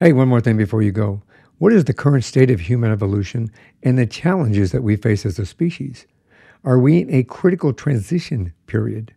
[0.00, 1.24] Hey, one more thing before you go.
[1.58, 3.50] What is the current state of human evolution
[3.82, 6.06] and the challenges that we face as a species?
[6.62, 9.12] Are we in a critical transition period?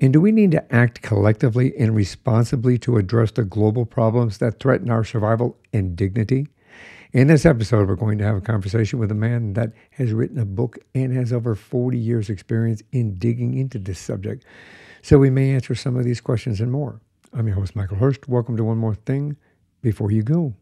[0.00, 4.58] And do we need to act collectively and responsibly to address the global problems that
[4.58, 6.48] threaten our survival and dignity?
[7.12, 10.40] In this episode, we're going to have a conversation with a man that has written
[10.40, 14.44] a book and has over 40 years' experience in digging into this subject.
[15.02, 17.00] So we may answer some of these questions and more.
[17.32, 18.26] I'm your host, Michael Hurst.
[18.26, 19.36] Welcome to One More Thing
[19.86, 20.52] Before You Go.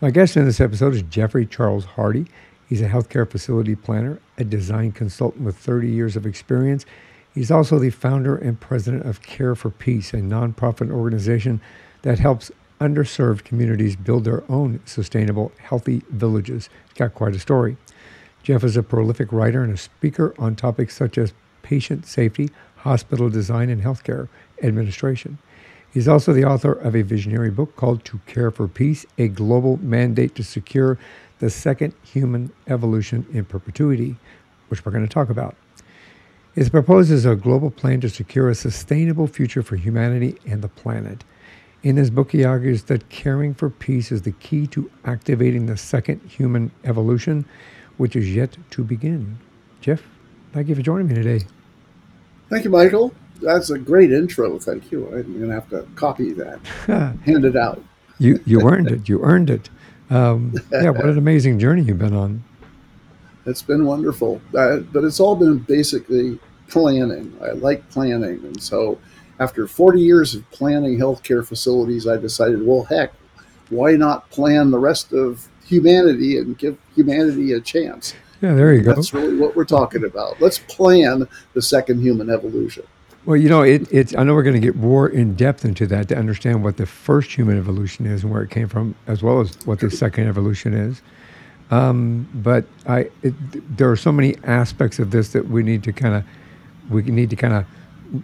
[0.00, 2.24] My guest in this episode is Jeffrey Charles Hardy.
[2.66, 6.86] He's a healthcare facility planner, a design consultant with 30 years of experience.
[7.34, 11.60] He's also the founder and president of Care for Peace, a nonprofit organization
[12.00, 16.68] that helps underserved communities build their own sustainable, healthy villages.
[16.88, 17.76] He's got quite a story.
[18.42, 23.28] Jeff is a prolific writer and a speaker on topics such as patient safety, hospital
[23.28, 24.28] design, and healthcare
[24.62, 25.38] administration.
[25.92, 29.76] He's also the author of a visionary book called To Care for Peace A Global
[29.82, 30.98] Mandate to Secure
[31.40, 34.16] the Second Human Evolution in Perpetuity,
[34.68, 35.56] which we're going to talk about.
[36.54, 41.24] It proposes a global plan to secure a sustainable future for humanity and the planet.
[41.82, 45.76] In his book, he argues that caring for peace is the key to activating the
[45.76, 47.46] second human evolution,
[47.96, 49.38] which is yet to begin.
[49.80, 50.02] Jeff,
[50.52, 51.46] thank you for joining me today.
[52.50, 54.58] Thank you, Michael that's a great intro.
[54.58, 55.06] Thank you.
[55.08, 56.60] I'm going to have to copy that,
[57.24, 57.82] hand it out.
[58.18, 59.08] You you earned it.
[59.08, 59.70] You earned it.
[60.10, 62.44] Um, yeah, what an amazing journey you've been on.
[63.46, 67.34] It's been wonderful, uh, but it's all been basically planning.
[67.42, 68.98] I like planning, and so
[69.40, 73.12] after 40 years of planning healthcare facilities, I decided, well, heck,
[73.70, 78.14] why not plan the rest of humanity and give humanity a chance?
[78.42, 78.94] Yeah, there you go.
[78.94, 80.40] That's really what we're talking about.
[80.40, 82.84] Let's plan the second human evolution.
[83.26, 84.14] Well, you know, it, it's.
[84.14, 86.86] I know we're going to get more in depth into that to understand what the
[86.86, 90.26] first human evolution is and where it came from, as well as what the second
[90.26, 91.02] evolution is.
[91.70, 95.92] Um, but I, it, there are so many aspects of this that we need to
[95.92, 96.24] kind of,
[96.88, 97.66] we need to kind of,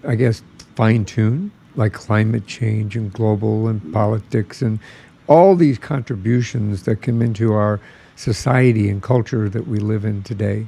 [0.08, 0.42] I guess,
[0.76, 4.78] fine tune, like climate change and global and politics and
[5.26, 7.80] all these contributions that come into our
[8.14, 10.66] society and culture that we live in today.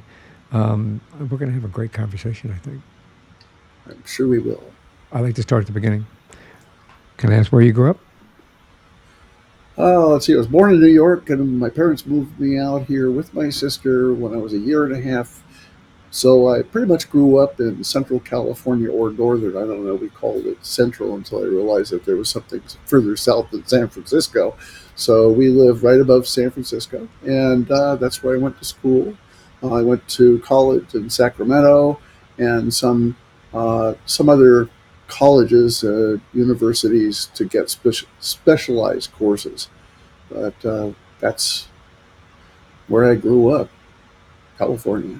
[0.51, 2.81] Um, we're going to have a great conversation, I think.
[3.87, 4.63] I'm sure we will.
[5.11, 6.05] I like to start at the beginning.
[7.17, 7.99] Can I ask where you grew up?
[9.77, 10.33] Oh, let's see.
[10.33, 13.49] I was born in New York, and my parents moved me out here with my
[13.49, 15.41] sister when I was a year and a half.
[16.11, 19.55] So I pretty much grew up in Central California or Northern.
[19.55, 19.95] I don't know.
[19.95, 23.87] We called it Central until I realized that there was something further south than San
[23.89, 24.55] Francisco.
[24.95, 29.15] So we live right above San Francisco, and uh, that's where I went to school.
[29.61, 31.99] Uh, I went to college in Sacramento
[32.37, 33.15] and some
[33.53, 34.69] uh, some other
[35.07, 39.69] colleges, uh, universities to get spe- specialized courses.
[40.29, 41.67] But uh, that's
[42.87, 43.69] where I grew up,
[44.57, 45.19] California.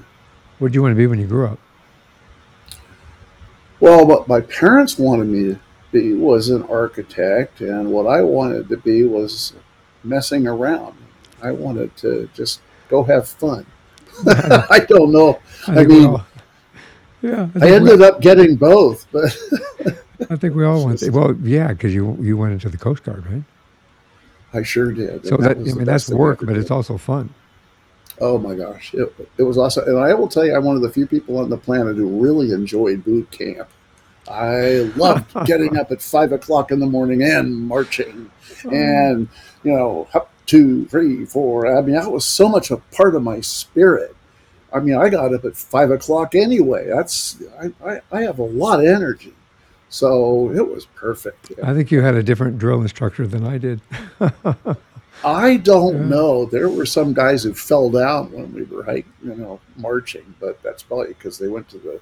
[0.60, 1.60] What did you want to be when you grew up?
[3.80, 5.60] Well, what my parents wanted me to
[5.92, 9.54] be was an architect, and what I wanted to be was
[10.04, 10.96] messing around.
[11.42, 12.60] I wanted to just
[12.90, 13.66] go have fun.
[14.28, 15.40] I don't know.
[15.68, 16.18] I, I mean,
[17.22, 19.36] yeah, I, I ended up getting both, but
[20.30, 21.02] I think we all went.
[21.12, 23.44] Well, yeah, because you you went into the Coast Guard, right?
[24.54, 25.26] I sure did.
[25.26, 27.34] So that, that I mean, that's work, but it's also fun.
[28.22, 30.82] Oh my gosh, it, it was awesome, and I will tell you, I'm one of
[30.82, 33.70] the few people on the planet who really enjoyed boot camp.
[34.30, 38.30] I loved getting up at five o'clock in the morning and marching,
[38.66, 38.70] oh.
[38.70, 39.28] and
[39.64, 41.78] you know, up two, three, four.
[41.78, 44.16] I mean, that was so much a part of my spirit
[44.72, 46.88] I mean, I got up at five o'clock anyway.
[46.88, 49.34] That's I, I, I have a lot of energy,
[49.90, 51.52] so it was perfect.
[51.58, 51.70] Yeah.
[51.70, 53.82] I think you had a different drill instructor than I did.
[55.24, 56.46] I don't know.
[56.46, 60.62] There were some guys who fell down when we were hiking, you know, marching, but
[60.64, 62.00] that's probably because they went to the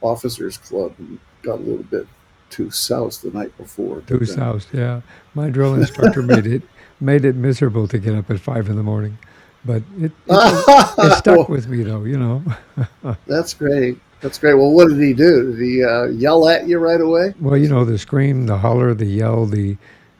[0.00, 2.06] officers' club and got a little bit
[2.50, 4.00] too south the night before.
[4.02, 5.00] Too south, yeah.
[5.34, 6.62] My drill instructor made it
[7.00, 9.18] made it miserable to get up at five in the morning
[9.64, 12.42] but it, it, it stuck with me though, you know.
[13.26, 13.98] that's great.
[14.20, 14.54] That's great.
[14.54, 15.52] Well, what did he do?
[15.52, 17.34] Did he uh, yell at you right away?
[17.40, 19.76] Well, you know, the scream, the holler, the yell, the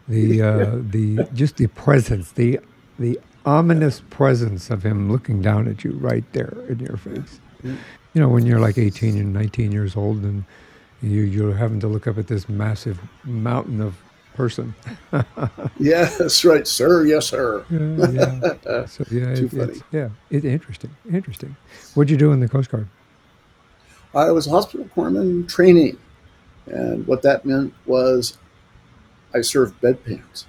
[0.08, 2.60] the uh, the just the presence, the
[2.98, 7.40] the ominous presence of him looking down at you right there in your face.
[7.62, 7.76] You
[8.14, 10.44] know, when you're like 18 and 19 years old and
[11.02, 13.96] you you're having to look up at this massive mountain of
[14.34, 14.74] person.
[15.80, 17.04] Yeah, that's right, sir.
[17.04, 17.64] Yes, sir.
[17.70, 18.86] Yeah, yeah.
[18.86, 19.62] So yeah, Too it, funny.
[19.72, 21.56] it's yeah, it, interesting, interesting.
[21.94, 22.88] What'd you do in the Coast Guard?
[24.14, 25.96] I was a hospital corpsman training,
[26.66, 28.38] and what that meant was
[29.34, 30.44] I served bedpans.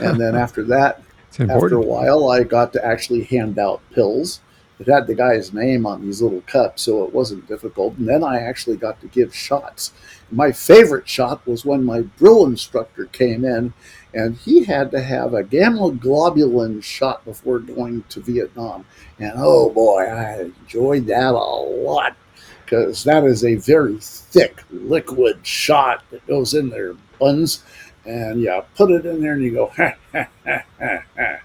[0.00, 1.02] And then after that,
[1.38, 4.40] after a while, I got to actually hand out pills.
[4.80, 7.96] It had the guy's name on these little cups, so it wasn't difficult.
[7.96, 9.92] And then I actually got to give shots.
[10.30, 13.72] My favorite shot was when my drill instructor came in,
[14.12, 18.84] and he had to have a gamma globulin shot before going to Vietnam.
[19.18, 22.16] And oh boy, I enjoyed that a lot
[22.64, 27.62] because that is a very thick liquid shot that goes in their buns.
[28.06, 31.38] And yeah, put it in there and you go, ha, ha, ha, ha, ha.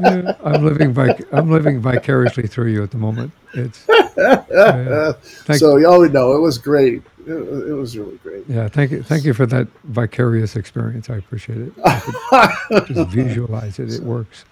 [0.00, 3.32] Yeah, I'm living vic- I'm living vicariously through you at the moment.
[3.54, 7.02] It's Thank- so oh, y'all would know it was great.
[7.26, 8.44] It, it was really great.
[8.48, 8.68] yeah.
[8.68, 11.08] Thank you, thank you for that vicarious experience.
[11.08, 11.72] I appreciate it.
[11.84, 13.92] I just visualize it.
[13.92, 14.44] It works.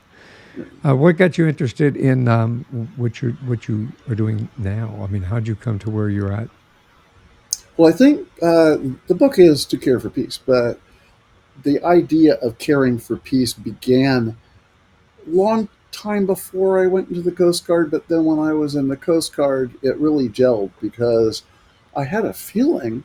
[0.84, 2.64] Uh, what got you interested in um,
[2.96, 4.98] what you what you are doing now?
[5.02, 6.48] I mean, how'd you come to where you're at?
[7.76, 10.80] Well, I think uh, the book is to care for peace, but
[11.62, 14.36] the idea of caring for peace began
[15.26, 17.90] long time before I went into the Coast Guard.
[17.90, 21.42] But then when I was in the Coast Guard, it really gelled because
[21.96, 23.04] I had a feeling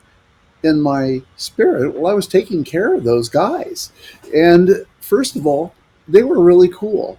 [0.62, 3.90] in my spirit while I was taking care of those guys.
[4.34, 5.74] And first of all,
[6.06, 7.18] they were really cool.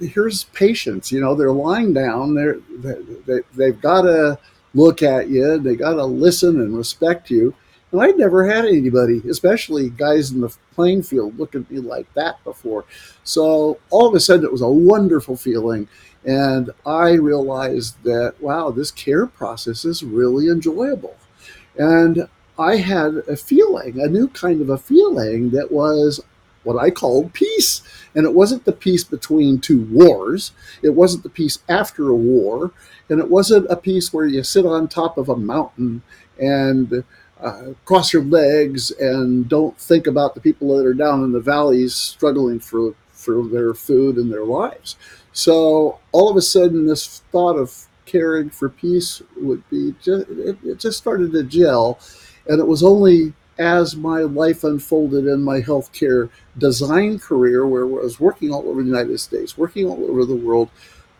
[0.00, 2.94] Here's patients, you know, they're lying down, they're, they,
[3.26, 4.38] they, they've got to
[4.74, 7.54] look at you, they got to listen and respect you.
[7.90, 12.12] And I'd never had anybody, especially guys in the playing field, look at me like
[12.14, 12.84] that before.
[13.24, 15.88] So all of a sudden, it was a wonderful feeling.
[16.24, 21.16] And I realized that, wow, this care process is really enjoyable.
[21.78, 22.28] And
[22.58, 26.20] I had a feeling, a new kind of a feeling that was
[26.68, 27.80] what I called peace.
[28.14, 32.72] And it wasn't the peace between two wars, it wasn't the peace after a war,
[33.08, 36.02] and it wasn't a peace where you sit on top of a mountain
[36.38, 37.04] and
[37.40, 41.40] uh, cross your legs and don't think about the people that are down in the
[41.40, 44.96] valleys struggling for, for their food and their lives.
[45.32, 50.58] So all of a sudden, this thought of caring for peace would be just, it,
[50.62, 51.98] it just started to gel.
[52.46, 57.86] And it was only as my life unfolded in my healthcare design career, where I
[57.86, 60.70] was working all over the United States, working all over the world,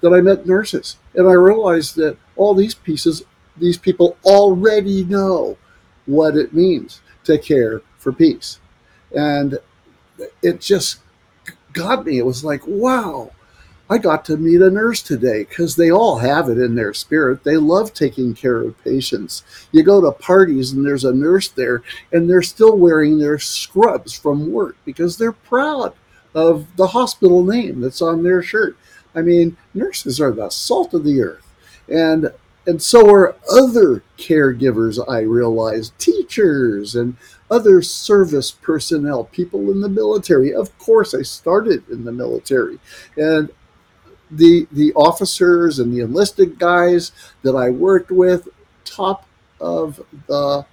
[0.01, 0.97] that I met nurses.
[1.15, 3.25] And I realized that all these pieces,
[3.57, 5.57] these people already know
[6.07, 8.61] what it means to care for peace.
[9.17, 9.59] And
[10.43, 11.01] it just
[11.73, 12.19] got me.
[12.19, 13.33] It was like, wow,
[13.91, 17.45] I got to meet a nurse today because they all have it in their spirit.
[17.45, 19.43] They love taking care of patients.
[19.73, 21.83] You go to parties and there's a nurse there,
[22.13, 25.95] and they're still wearing their scrubs from work because they're proud
[26.35, 28.77] of the hospital name that's on their shirt.
[29.15, 31.47] I mean, nurses are the salt of the earth.
[31.89, 32.33] And
[32.67, 37.17] and so are other caregivers, I realize, teachers and
[37.51, 40.55] other service personnel, people in the military.
[40.55, 42.79] Of course, I started in the military.
[43.17, 43.49] And
[44.31, 48.49] the the officers and the enlisted guys that I worked with,
[48.85, 49.27] top
[49.61, 50.65] of the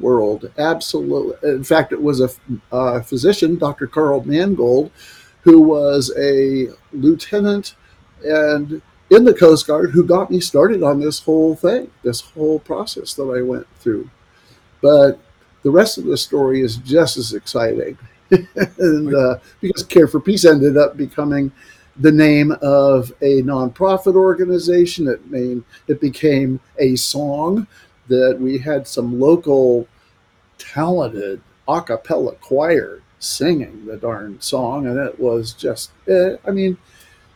[0.00, 1.50] world, absolutely.
[1.50, 2.30] In fact, it was a,
[2.70, 3.86] a physician, Dr.
[3.86, 4.90] Carl Mangold,
[5.42, 7.74] who was a lieutenant
[8.24, 8.80] and
[9.10, 13.12] in the Coast Guard, who got me started on this whole thing, this whole process
[13.14, 14.08] that I went through.
[14.80, 15.18] But
[15.62, 17.98] the rest of the story is just as exciting,
[18.30, 21.52] and uh, because Care for Peace ended up becoming
[21.96, 25.08] the name of a nonprofit organization.
[25.08, 27.66] It named it became a song
[28.08, 29.86] that we had some local
[30.58, 36.76] talented a cappella choir singing the darn song, and it was just, eh, I mean,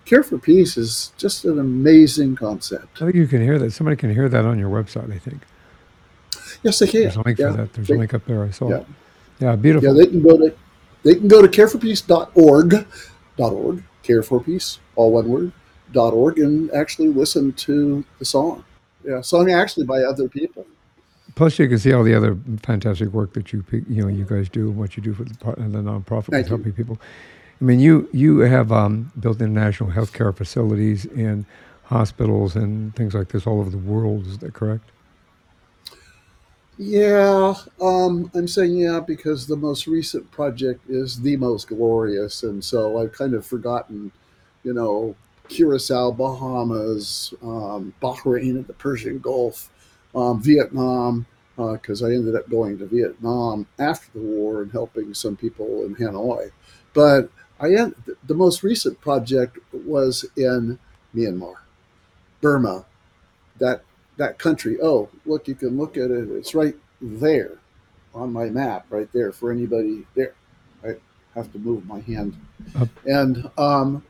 [0.04, 3.00] Care for Peace is just an amazing concept.
[3.02, 3.72] I think you can hear that.
[3.72, 5.12] Somebody can hear that on your website.
[5.12, 5.42] I think
[6.62, 7.02] Yes, they can.
[7.02, 7.50] there's a link yeah.
[7.50, 7.72] for that.
[7.72, 8.42] There's They- a link up there.
[8.42, 8.76] I saw yeah.
[8.78, 8.86] it.
[9.38, 9.88] Yeah, beautiful.
[9.88, 10.54] Yeah, they can go to
[11.02, 12.86] they can go to careforpeace.org,
[13.36, 15.52] dot org, care for peace, all one word,
[15.92, 18.64] dot org, and actually listen to the song.
[19.04, 20.66] Yeah, sung actually by other people.
[21.34, 24.48] Plus, you can see all the other fantastic work that you you know you guys
[24.48, 26.98] do and what you do for the, the nonprofit Thank with helping people.
[27.60, 31.44] I mean, you you have um, built international healthcare facilities and
[31.84, 34.26] hospitals and things like this all over the world.
[34.26, 34.90] Is that correct?
[36.78, 42.62] Yeah, um, I'm saying yeah because the most recent project is the most glorious, and
[42.62, 44.12] so I've kind of forgotten,
[44.62, 45.16] you know,
[45.49, 49.71] Curacao, Bahamas, um, Bahrain, and the Persian Gulf,
[50.14, 51.25] um, Vietnam,
[51.56, 55.97] because I ended up going to Vietnam after the war and helping some people in
[55.97, 56.50] Hanoi.
[56.92, 57.68] But I
[58.26, 60.78] the most recent project was in
[61.14, 61.54] Myanmar,
[62.40, 62.85] Burma,
[63.59, 63.83] that
[64.16, 64.78] that country.
[64.82, 66.28] Oh, look, you can look at it.
[66.30, 67.58] It's right there
[68.14, 70.35] on my map, right there for anybody there.
[70.85, 70.94] I
[71.35, 72.35] have to move my hand,
[72.75, 72.88] Up.
[73.04, 74.04] and um,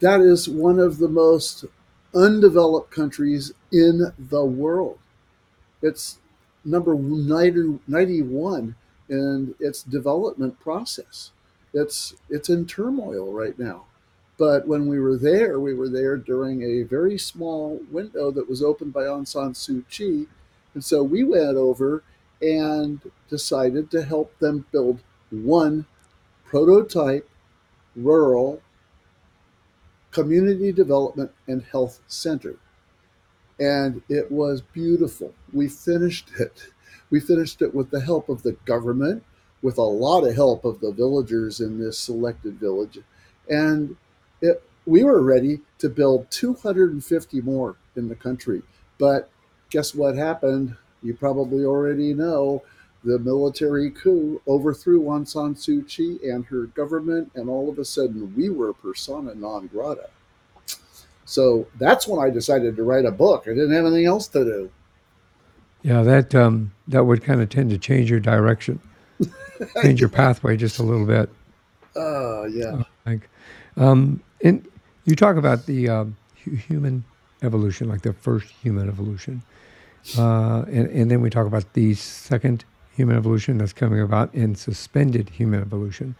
[0.00, 1.66] that is one of the most
[2.14, 4.98] undeveloped countries in the world.
[5.82, 6.18] It's
[6.64, 8.74] number 90, 91
[9.10, 11.32] in its development process.
[11.74, 13.84] It's it's in turmoil right now.
[14.40, 18.62] But when we were there, we were there during a very small window that was
[18.62, 20.28] opened by Aung San Suu Kyi.
[20.72, 22.02] And so we went over
[22.40, 25.84] and decided to help them build one
[26.42, 27.28] prototype
[27.94, 28.62] rural
[30.10, 32.56] community development and health center.
[33.58, 35.34] And it was beautiful.
[35.52, 36.68] We finished it.
[37.10, 39.22] We finished it with the help of the government,
[39.60, 43.00] with a lot of help of the villagers in this selected village.
[43.46, 43.96] And
[44.40, 48.62] it, we were ready to build 250 more in the country.
[48.98, 49.30] But
[49.70, 50.76] guess what happened?
[51.02, 52.62] You probably already know
[53.02, 57.84] the military coup overthrew Aung San Suu Kyi and her government, and all of a
[57.84, 60.10] sudden we were persona non grata.
[61.24, 63.44] So that's when I decided to write a book.
[63.46, 64.70] I didn't have anything else to do.
[65.82, 68.80] Yeah, that um, that would kind of tend to change your direction,
[69.82, 71.30] change your pathway just a little bit.
[71.96, 72.82] Uh, yeah.
[73.06, 73.28] Like,
[73.76, 74.66] um, and
[75.04, 77.04] you talk about the um, human
[77.42, 79.42] evolution, like the first human evolution,
[80.18, 82.64] uh, and, and then we talk about the second
[82.96, 86.14] human evolution that's coming about in suspended human evolution.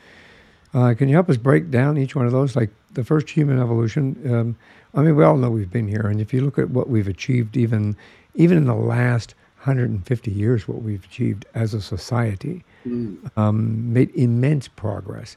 [0.73, 2.55] Uh, can you help us break down each one of those?
[2.55, 4.17] Like the first human evolution.
[4.33, 4.57] Um,
[4.95, 7.09] I mean, we all know we've been here, and if you look at what we've
[7.09, 7.97] achieved, even
[8.35, 9.35] even in the last
[9.65, 13.37] 150 years, what we've achieved as a society, Mm.
[13.37, 15.37] um, made immense progress.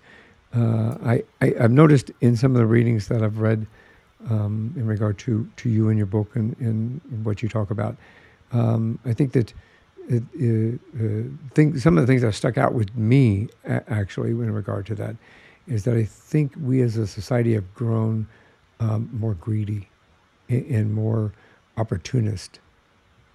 [0.56, 3.66] Uh, I, I I've noticed in some of the readings that I've read
[4.30, 7.96] um, in regard to to you and your book and, and what you talk about.
[8.52, 9.54] Um, I think that
[10.08, 14.52] it, uh, uh, some of the things that stuck out with me a- actually in
[14.54, 15.16] regard to that
[15.68, 18.28] is that I think we as a society have grown
[18.80, 19.88] um, more greedy
[20.50, 21.32] and, and more
[21.78, 22.60] opportunist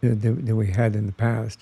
[0.03, 1.61] than, than we had in the past.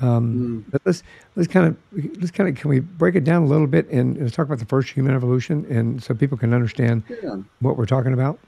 [0.00, 0.70] Um, Mm.
[0.70, 1.02] but let's
[1.34, 1.76] let's kind of
[2.20, 4.64] let's kind of can we break it down a little bit and talk about the
[4.64, 7.38] first human evolution and so people can understand Yeah.
[7.60, 8.38] what we're talking about.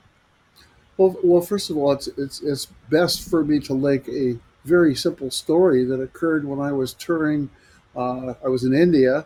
[0.97, 4.95] Well, well, first of all, it's it's it's best for me to link a very
[4.95, 7.49] simple story that occurred when I was touring.
[7.95, 9.25] Uh, I was in India.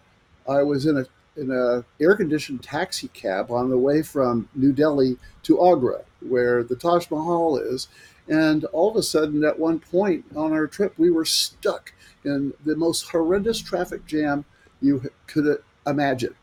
[0.50, 1.06] I was in a
[1.40, 6.64] in a air conditioned taxi cab on the way from New Delhi to Agra, where
[6.64, 7.88] the Taj Mahal is,
[8.28, 11.92] and all of a sudden, at one point on our trip, we were stuck
[12.26, 14.46] in the most horrendous traffic jam
[14.82, 16.36] you could imagine.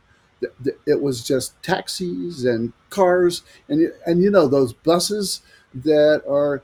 [0.86, 5.42] It was just taxis and cars, and and you know those buses
[5.74, 6.62] that are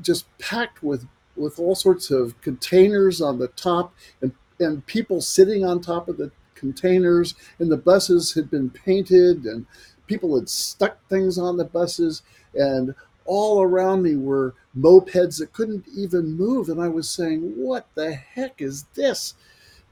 [0.00, 5.64] just packed with with all sorts of containers on the top and and people sitting
[5.64, 9.66] on top of the containers and the buses had been painted and
[10.06, 12.22] people had stuck things on the buses
[12.54, 12.94] and
[13.28, 18.12] all around me were mopeds that couldn't even move and i was saying what the
[18.14, 19.34] heck is this?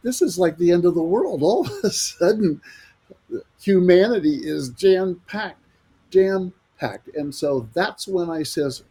[0.02, 1.42] This is like the end of the world.
[1.44, 2.60] All of a sudden
[3.60, 5.60] humanity is jam packed
[6.10, 8.84] jam packed and so that's when i says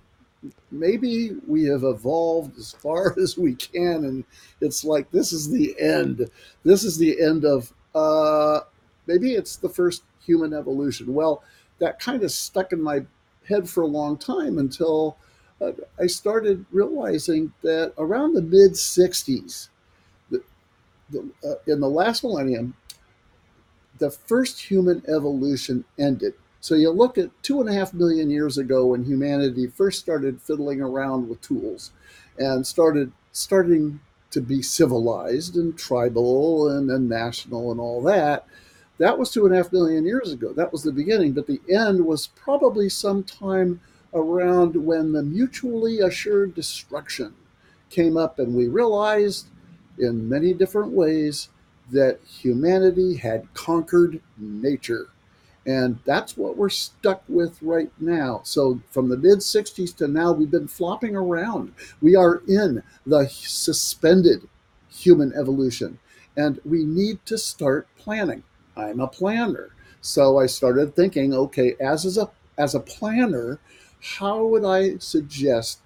[0.71, 4.23] maybe we have evolved as far as we can and
[4.61, 6.29] it's like this is the end.
[6.63, 8.61] This is the end of uh
[9.07, 11.13] maybe it's the first human evolution.
[11.13, 11.43] Well
[11.79, 13.05] that kind of stuck in my
[13.47, 15.17] head for a long time until
[15.61, 19.69] uh, i started realizing that around the mid 60s
[20.29, 20.41] the,
[21.09, 22.75] the, uh, in the last millennium
[23.99, 26.33] the first human evolution ended
[26.65, 30.41] so you look at two and a half million years ago when humanity first started
[30.41, 31.91] fiddling around with tools
[32.39, 33.99] and started starting
[34.31, 38.47] to be civilized and tribal and, and national and all that.
[38.97, 40.53] That was two and a half million years ago.
[40.53, 43.81] That was the beginning, but the end was probably sometime
[44.13, 47.33] around when the mutually assured destruction
[47.89, 49.47] came up, and we realized
[49.97, 51.49] in many different ways
[51.91, 55.07] that humanity had conquered nature.
[55.65, 58.41] And that's what we're stuck with right now.
[58.43, 61.73] So, from the mid 60s to now, we've been flopping around.
[62.01, 64.47] We are in the suspended
[64.89, 65.97] human evolution,
[66.37, 68.43] and we need to start planning.
[68.75, 69.69] I'm a planner.
[70.01, 73.59] So, I started thinking okay, as, as, a, as a planner,
[74.01, 75.79] how would I suggest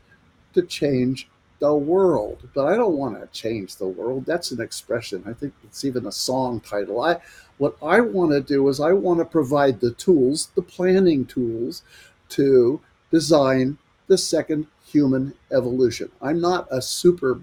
[0.53, 1.29] to change
[1.59, 4.25] the world, but I don't want to change the world.
[4.25, 5.23] That's an expression.
[5.27, 7.01] I think it's even a song title.
[7.01, 7.17] I
[7.57, 11.83] what I want to do is I want to provide the tools, the planning tools
[12.29, 12.79] to
[13.11, 13.77] design
[14.07, 16.09] the second human evolution.
[16.21, 17.41] I'm not a super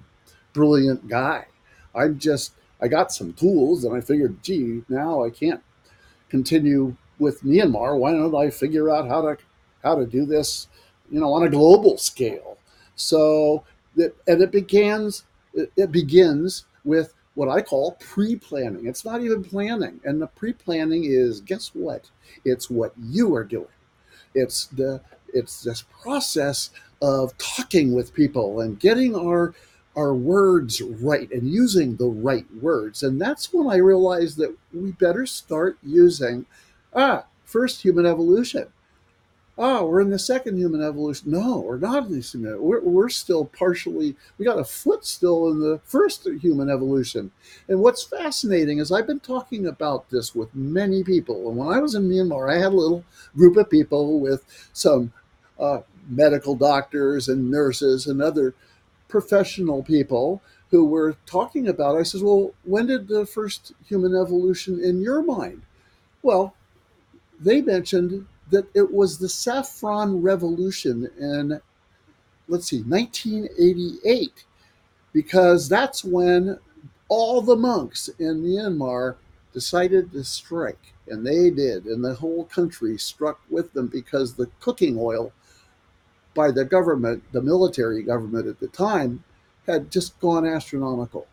[0.55, 1.47] brilliant guy.
[1.95, 5.63] I'm just I got some tools and I figured, gee, now I can't
[6.29, 7.99] continue with Myanmar.
[7.99, 9.37] Why don't I figure out how to
[9.83, 10.69] how to do this,
[11.11, 12.59] you know, on a global scale?
[12.97, 13.65] So
[13.97, 18.87] that and it begins it, begins with what I call pre-planning.
[18.87, 20.01] It's not even planning.
[20.05, 22.11] And the pre-planning is guess what?
[22.45, 23.67] It's what you are doing.
[24.35, 25.01] It's the
[25.33, 26.71] it's this process
[27.03, 29.55] of talking with people and getting our
[29.97, 33.03] our words right and using the right words.
[33.03, 36.47] And that's when I realized that we better start using
[36.95, 38.69] ah, first human evolution
[39.59, 41.31] oh, we're in the second human evolution.
[41.31, 42.61] No, we're not in the human.
[42.63, 44.17] We're, we're still partially.
[44.39, 47.31] We got a foot still in the first human evolution.
[47.69, 51.49] And what's fascinating is I've been talking about this with many people.
[51.49, 53.05] And when I was in Myanmar, I had a little
[53.37, 55.13] group of people with some
[55.59, 58.55] uh, medical doctors and nurses and other
[59.21, 61.97] professional people who were talking about.
[61.97, 65.63] I says, well, when did the first human evolution in your mind?
[66.23, 66.55] Well,
[67.41, 71.63] they mentioned that it was the Saffron Revolution in,
[72.47, 74.45] let's see, 1988,
[75.15, 76.59] because that's when
[77.09, 79.17] all the monks in Myanmar
[79.55, 80.93] decided to strike.
[81.09, 81.87] And they did.
[81.87, 85.33] And the whole country struck with them because the cooking oil
[86.37, 89.25] by the government, the military government at the time,
[89.67, 91.27] had just gone astronomical.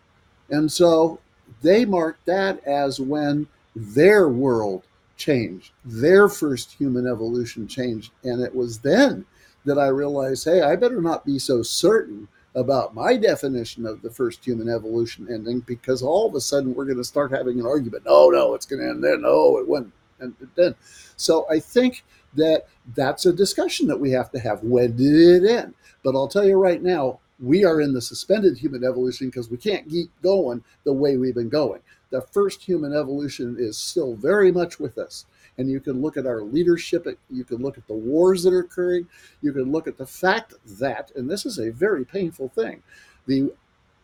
[0.49, 1.19] And so
[1.61, 4.83] they marked that as when their world
[5.17, 5.71] changed.
[5.85, 8.11] Their first human evolution changed.
[8.23, 9.25] And it was then
[9.65, 14.09] that I realized hey, I better not be so certain about my definition of the
[14.09, 17.65] first human evolution ending because all of a sudden we're going to start having an
[17.65, 18.05] argument.
[18.05, 19.21] No, no, it's going to end then.
[19.21, 19.93] No, it wouldn't.
[20.19, 20.75] And then,
[21.17, 22.03] so I think
[22.35, 24.63] that that's a discussion that we have to have.
[24.63, 25.73] When did it end?
[26.03, 29.57] But I'll tell you right now, we are in the suspended human evolution because we
[29.57, 31.81] can't keep going the way we've been going
[32.13, 35.25] the first human evolution is still very much with us.
[35.57, 38.59] And you can look at our leadership, you can look at the wars that are
[38.59, 39.07] occurring,
[39.41, 42.83] you can look at the fact that, and this is a very painful thing,
[43.25, 43.51] the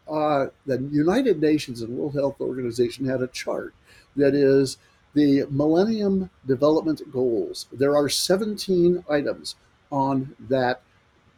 [0.10, 3.76] uh, the United Nations and World Health Organization had a chart
[4.16, 4.80] that is
[5.14, 7.68] the Millennium Development Goals.
[7.72, 9.56] There are 17 items
[9.92, 10.82] on that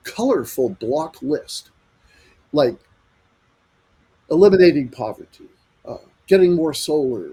[0.04, 1.72] colorful block list,
[2.54, 2.78] like
[4.30, 5.50] eliminating poverty,
[5.86, 7.32] uh, getting more solar,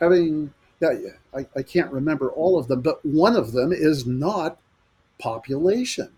[0.00, 0.92] having yeah,
[1.34, 4.58] I, I can't remember all of them, but one of them is not
[5.18, 6.10] population.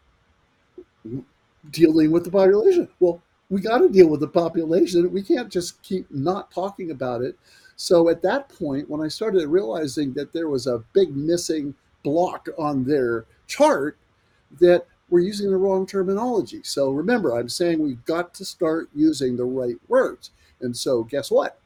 [1.70, 2.88] Dealing with the population.
[3.00, 5.12] Well, we got to deal with the population.
[5.12, 7.36] We can't just keep not talking about it.
[7.76, 12.48] So at that point, when I started realizing that there was a big missing block
[12.58, 13.98] on their chart,
[14.60, 16.60] that we're using the wrong terminology.
[16.62, 20.30] So remember, I'm saying we've got to start using the right words.
[20.60, 21.58] And so guess what?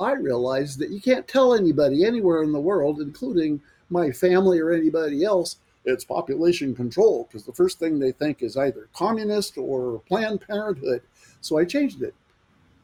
[0.00, 4.72] I realized that you can't tell anybody anywhere in the world, including my family or
[4.72, 10.00] anybody else, it's population control because the first thing they think is either communist or
[10.08, 11.02] Planned Parenthood.
[11.40, 12.14] So I changed it.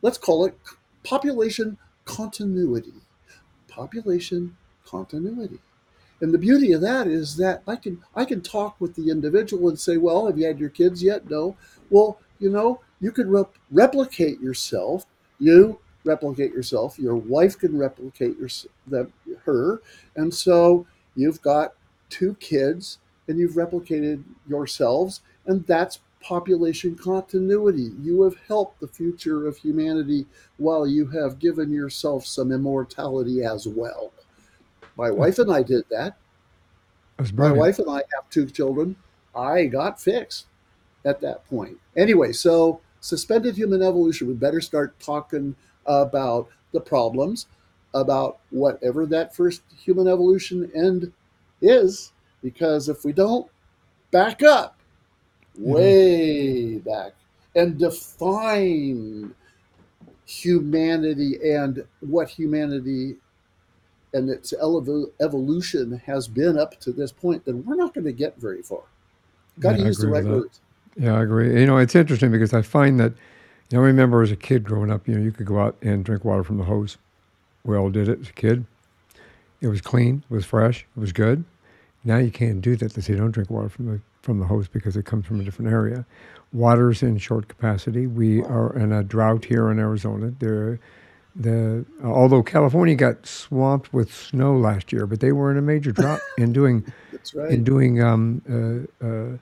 [0.03, 0.59] Let's call it
[1.05, 2.95] population continuity.
[3.69, 5.61] Population continuity.
[6.23, 9.69] And the beauty of that is that I can I can talk with the individual
[9.69, 11.57] and say, "Well, have you had your kids yet?" No.
[11.91, 15.05] Well, you know, you could rep- replicate yourself.
[15.39, 16.99] You replicate yourself.
[16.99, 18.49] Your wife can replicate your,
[18.87, 19.11] the,
[19.45, 19.83] her.
[20.15, 21.75] And so you've got
[22.09, 25.21] two kids and you've replicated yourselves.
[25.47, 27.93] And that's population continuity.
[28.03, 33.69] You have helped the future of humanity while you have given yourself some immortality as
[33.69, 34.13] well.
[34.97, 35.19] My hmm.
[35.19, 36.17] wife and I did that.
[37.35, 38.97] My wife and I have two children.
[39.35, 40.47] I got fixed
[41.05, 41.79] at that point.
[41.97, 45.55] Anyway, so suspended human evolution, we better start talking
[45.87, 47.47] about the problems,
[47.95, 51.13] about whatever that first human evolution end
[51.63, 52.13] is,
[52.43, 53.49] because if we don't
[54.11, 54.76] back up,
[55.57, 55.73] mm-hmm.
[55.73, 57.13] way back,
[57.55, 59.35] and define
[60.27, 63.17] humanity and what humanity
[64.13, 64.53] and its
[65.21, 68.83] evolution has been up to this point, then we're not going to get very far.
[69.61, 70.61] Got to yeah, use the right words.
[70.97, 71.61] Yeah, I agree.
[71.61, 73.13] You know, it's interesting because I find that
[73.71, 75.77] you know, I remember as a kid growing up, you know, you could go out
[75.83, 76.99] and drink water from the hose.
[77.65, 78.65] We all did it as a kid.
[79.61, 81.45] It was clean, it was fresh, it was good.
[82.07, 82.95] Now you can't do that.
[82.95, 85.45] They say don't drink water from the from the hose because it comes from a
[85.45, 86.07] different area.
[86.53, 88.07] Water's in short capacity.
[88.07, 90.33] We are in a drought here in Arizona.
[90.39, 90.79] There,
[91.35, 95.91] the although California got swamped with snow last year, but they were in a major
[95.91, 96.85] drought in doing
[97.35, 97.51] right.
[97.51, 99.37] in doing um, uh, uh,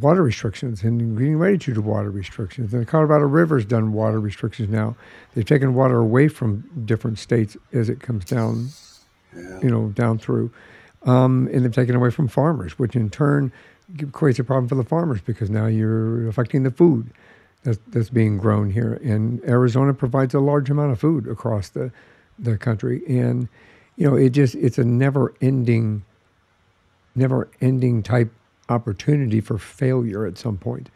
[0.00, 2.72] water restrictions and getting ready to do water restrictions.
[2.72, 4.94] And the Colorado River's done water restrictions now.
[5.34, 8.68] They've taken water away from different states as it comes down,
[9.34, 9.60] Yeah.
[9.62, 10.50] you know, down through,
[11.08, 13.52] um, and they've taken away from farmers, which in turn
[14.12, 17.10] creates a problem for the farmers because now you're affecting the food
[17.64, 19.00] that's, that's being grown here.
[19.02, 21.90] And Arizona provides a large amount of food across the
[22.40, 23.48] the country, and
[23.96, 26.04] you know, it just it's a never ending
[27.16, 28.30] never ending type
[28.68, 30.88] opportunity for failure at some point.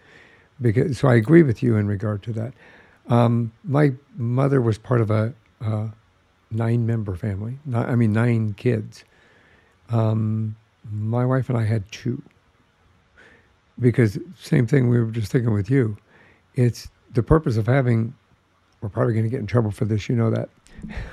[0.61, 2.53] Because so I agree with you in regard to that.
[3.09, 5.89] Um, my mother was part of a, uh
[6.53, 7.59] nine member family.
[7.75, 9.05] I mean nine kids.
[9.91, 10.57] Um,
[10.91, 12.23] my wife and I had two.
[13.79, 15.97] Because same thing we were just thinking with you.
[16.55, 18.15] It's the purpose of having.
[18.81, 20.09] We're probably going to get in trouble for this.
[20.09, 20.49] You know that.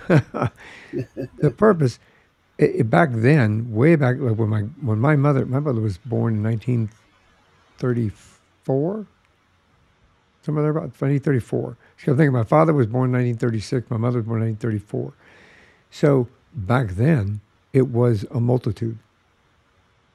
[1.38, 1.99] the purpose
[2.58, 5.97] it, it- back then, way back like when my when my mother my mother was
[5.97, 9.05] born in 1934,
[10.41, 11.77] somewhere about 1934.
[11.97, 15.13] So I'm thinking my father was born in 1936, my mother was born in 1934.
[15.91, 17.41] So back then,
[17.73, 18.97] it was a multitude.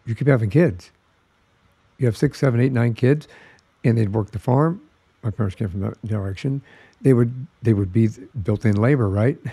[0.07, 0.91] You keep having kids.
[1.99, 3.29] You have six, seven, eight, nine kids,
[3.85, 4.81] and they'd work the farm.
[5.23, 6.63] My parents came from that direction.
[7.03, 8.09] They would they would be
[8.43, 9.39] built-in labor, right?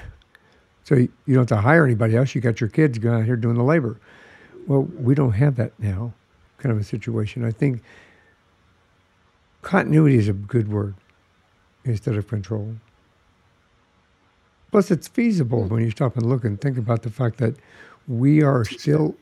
[0.84, 2.34] So you, you don't have to hire anybody else.
[2.34, 4.00] You got your kids going out here doing the labor.
[4.66, 6.12] Well, we don't have that now,
[6.58, 7.46] kind of a situation.
[7.46, 7.84] I think
[9.62, 10.96] continuity is a good word
[11.86, 12.76] instead of control.
[14.72, 17.56] Plus, it's feasible when you stop and look and think about the fact that
[18.12, 19.16] we are still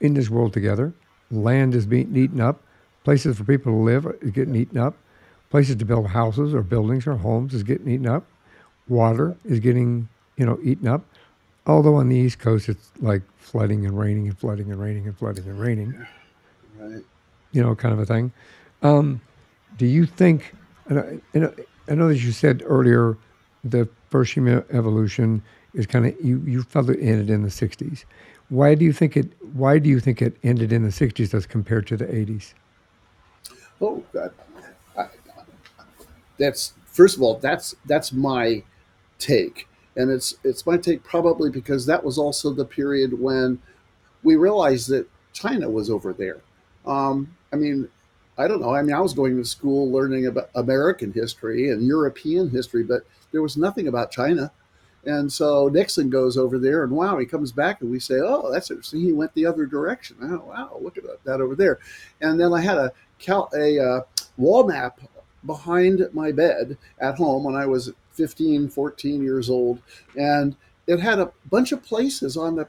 [0.00, 0.92] in this world together.
[1.30, 2.60] Land is being eaten up.
[3.04, 4.96] Places for people to live is getting eaten up.
[5.50, 8.24] Places to build houses or buildings or homes is getting eaten up.
[8.88, 11.04] Water is getting, you know, eaten up.
[11.66, 15.16] Although on the East Coast it's like flooding and raining and flooding and raining and
[15.16, 15.94] flooding and raining,
[16.78, 17.02] Right.
[17.52, 18.32] you know, kind of a thing.
[18.82, 19.20] Um,
[19.78, 20.54] do you think?
[20.88, 21.54] And I, and I-
[21.88, 23.16] I know that you said earlier
[23.64, 25.42] the first human evolution
[25.74, 28.04] is kind of you you felt it ended in the '60s.
[28.48, 29.32] Why do you think it?
[29.54, 32.54] Why do you think it ended in the '60s as compared to the '80s?
[33.80, 34.32] Oh God.
[34.96, 35.06] I,
[36.38, 38.62] that's first of all, that's that's my
[39.18, 43.60] take, and it's it's my take probably because that was also the period when
[44.22, 46.40] we realized that China was over there.
[46.86, 47.88] Um, I mean,
[48.38, 48.74] I don't know.
[48.74, 53.04] I mean, I was going to school learning about American history and European history, but
[53.30, 54.50] there was nothing about China.
[55.04, 58.52] And so Nixon goes over there, and wow, he comes back, and we say, "Oh,
[58.52, 59.00] that's interesting.
[59.00, 60.16] He went the other direction.
[60.22, 61.80] Oh, wow, look at that, over there."
[62.20, 64.00] And then I had a cal- a uh,
[64.36, 65.00] wall map
[65.44, 69.80] behind my bed at home when I was 15, 14 years old,
[70.16, 70.54] and
[70.86, 72.68] it had a bunch of places on the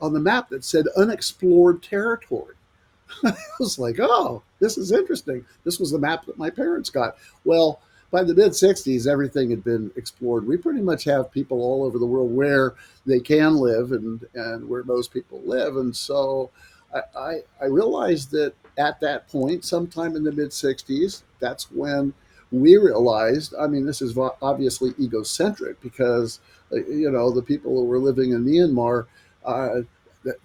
[0.00, 2.54] on the map that said unexplored territory.
[3.24, 7.16] I was like, "Oh, this is interesting." This was the map that my parents got.
[7.44, 7.80] Well,
[8.14, 10.46] by the mid 60s, everything had been explored.
[10.46, 12.74] We pretty much have people all over the world where
[13.04, 15.76] they can live and, and where most people live.
[15.76, 16.50] And so
[16.94, 22.14] I, I, I realized that at that point, sometime in the mid 60s, that's when
[22.52, 26.38] we realized I mean, this is obviously egocentric because,
[26.70, 29.06] uh, you know, the people who were living in Myanmar,
[29.44, 29.80] uh,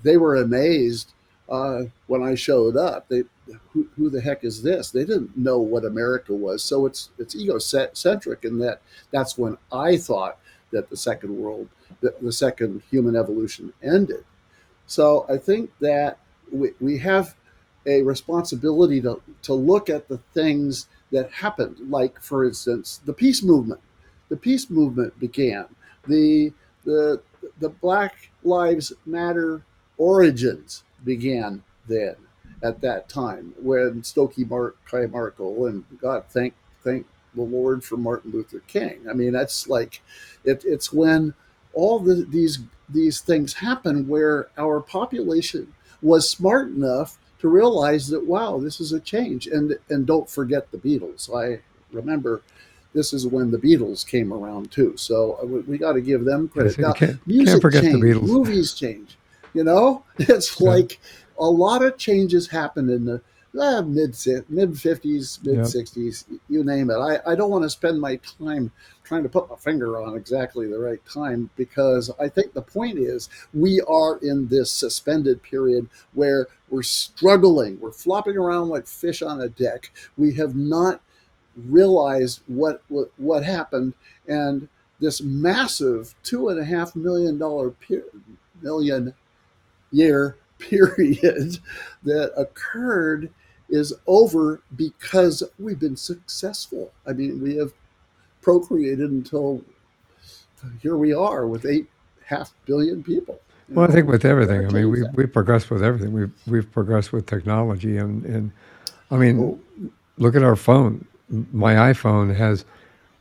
[0.02, 1.14] they were amazed
[1.48, 3.08] uh, when I showed up.
[3.10, 3.26] They,
[3.72, 4.92] who, who the heck is this?
[4.92, 6.64] They didn't know what America was.
[6.64, 8.82] So it's it's egocentric in that
[9.12, 10.38] that's when I thought
[10.72, 11.68] that the second world,
[12.02, 14.24] the, the second human evolution ended.
[14.86, 16.20] So I think that
[16.52, 17.36] we, we have
[17.86, 23.42] a responsibility to, to look at the things that happened, like, for instance, the peace
[23.42, 23.82] movement.
[24.30, 25.66] The peace movement began.
[26.08, 27.22] The, the,
[27.60, 29.64] the Black Lives Matter
[29.98, 32.16] origins began then
[32.62, 37.96] at that time when Stokely Mark Kai Markle and God thank thank the Lord for
[37.98, 39.06] Martin Luther King.
[39.10, 40.02] I mean that's like
[40.44, 41.34] it, it's when
[41.74, 48.26] all the, these these things happen where our population was smart enough to realize that
[48.26, 51.30] wow this is a change and and don't forget the Beatles.
[51.34, 52.42] I remember
[52.94, 54.98] this is when the Beatles came around too.
[54.98, 56.78] So uh, we, we got to give them credit.
[56.80, 58.24] Now, can't, music can't forget change, the Beatles.
[58.28, 59.16] movies change.
[59.54, 60.70] You know, it's Yeah.
[60.70, 61.00] like
[61.40, 63.22] a lot of changes happened in the
[63.60, 64.16] uh, mid
[64.50, 65.66] mid 50s, mid Yep.
[65.66, 66.96] 60s, you name it.
[66.98, 68.72] I, I don't want to spend my time
[69.04, 73.00] trying to put my finger on exactly the right time because I think the point
[73.00, 79.24] is we are in this suspended period where we're struggling, we're flopping around like fish
[79.24, 79.92] on a deck.
[80.16, 81.02] We have not
[81.56, 83.94] realized what what, what happened,
[84.28, 84.68] and
[85.00, 88.04] this massive two and a half million dollar per,
[88.62, 89.14] million
[89.92, 90.38] year
[90.70, 91.60] period
[92.04, 93.32] that occurred
[93.70, 96.94] is over because we've been successful.
[97.08, 97.74] I mean, we have
[98.42, 99.64] procreated until
[100.82, 101.88] here we are with eight
[102.26, 103.42] half billion people.
[103.74, 106.14] Well, I think with everything, I mean, we we've progressed with everything.
[106.14, 108.52] We've we've progressed with technology, and and
[109.12, 109.58] I Oh, mean,
[110.18, 111.06] look at our phone.
[111.30, 112.66] My iPhone has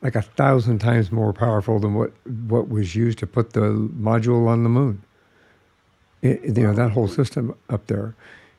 [0.02, 2.12] like a thousand times more powerful than what
[2.48, 3.60] what was used to put the
[4.00, 5.02] module on the moon.
[6.22, 8.14] It, you know that whole system up there.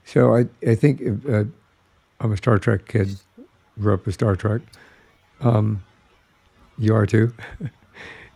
[0.05, 1.43] So I I think uh,
[2.19, 3.15] I'm a Star Trek kid.
[3.79, 4.61] Grew up with Star Trek.
[5.41, 5.83] Um,
[6.77, 7.33] you are too.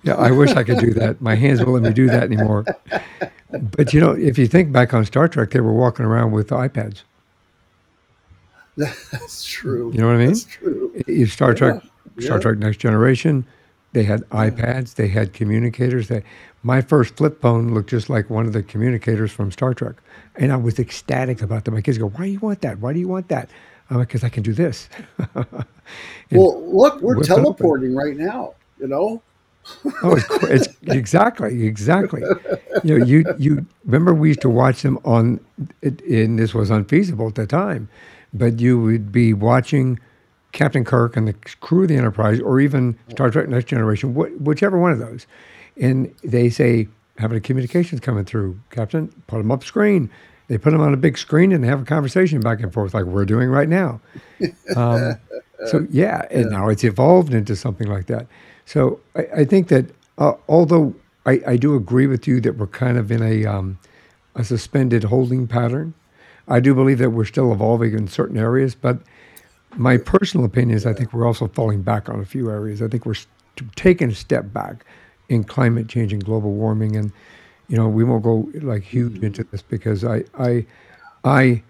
[0.05, 1.21] Yeah, I wish I could do that.
[1.21, 2.65] My hands won't let me do that anymore.
[3.49, 6.49] But you know, if you think back on Star Trek, they were walking around with
[6.49, 7.03] iPads.
[8.75, 9.91] That's true.
[9.93, 10.73] You know what I That's mean?
[10.73, 11.03] true.
[11.07, 11.81] I- Star Trek,
[12.19, 12.41] Star Yeah.
[12.41, 13.45] Trek Next Generation,
[13.93, 14.49] they had Yeah.
[14.49, 16.09] iPads, they had communicators.
[16.09, 16.23] They,
[16.63, 19.95] my first flip phone looked just like one of the communicators from Star Trek,
[20.38, 21.76] and I was ecstatic about them.
[21.76, 22.80] My kids go, "Why do you want that?
[22.80, 23.49] Why do you want that?"
[23.89, 24.89] I'm like, "Because I can do this,"
[26.32, 28.56] Well, look, we're teleporting right now.
[28.80, 29.23] You know.
[30.04, 32.23] Oh, it's, it's exactly, exactly.
[32.84, 35.39] You know, you you remember we used to watch them on,
[35.84, 37.89] and this was unfeasible at the time,
[38.34, 39.99] but you would be watching
[40.54, 44.41] Captain Kirk and the crew of the Enterprise, or even Star Trek Next Generation, wh-
[44.41, 45.28] whichever one of those,
[45.79, 50.09] and they say having a communications coming through, Captain, put them up screen.
[50.47, 52.93] They put them on a big screen and they have a conversation back and forth
[52.93, 54.01] like we're doing right now.
[54.75, 55.15] Um,
[55.67, 56.57] so yeah, and Yeah.
[56.57, 58.27] now it's evolved into something like that.
[58.65, 59.86] So I, I think that
[60.17, 60.93] uh, although
[61.25, 63.77] I, I do agree with you that we're kind of in a um,
[64.36, 65.93] a suspended holding pattern,
[66.49, 68.75] I do believe that we're still evolving in certain areas.
[68.75, 68.99] But
[69.77, 72.81] my personal opinion is I think we're also falling back on a few areas.
[72.81, 73.29] I think we're st-
[73.77, 74.86] taking a step back
[75.34, 77.12] in climate change and global warming, and
[77.67, 79.52] you know we won't go like huge into mm-hmm.
[79.52, 80.65] this because I I
[81.24, 81.63] I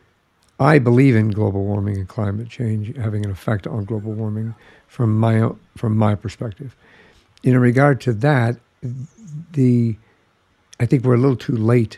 [0.60, 4.56] I believe in global warming and climate change having an effect on global warming
[4.88, 6.76] from my from my perspective.
[7.44, 8.58] In regard to that,
[9.54, 9.96] the
[10.80, 11.98] I think we're a little too late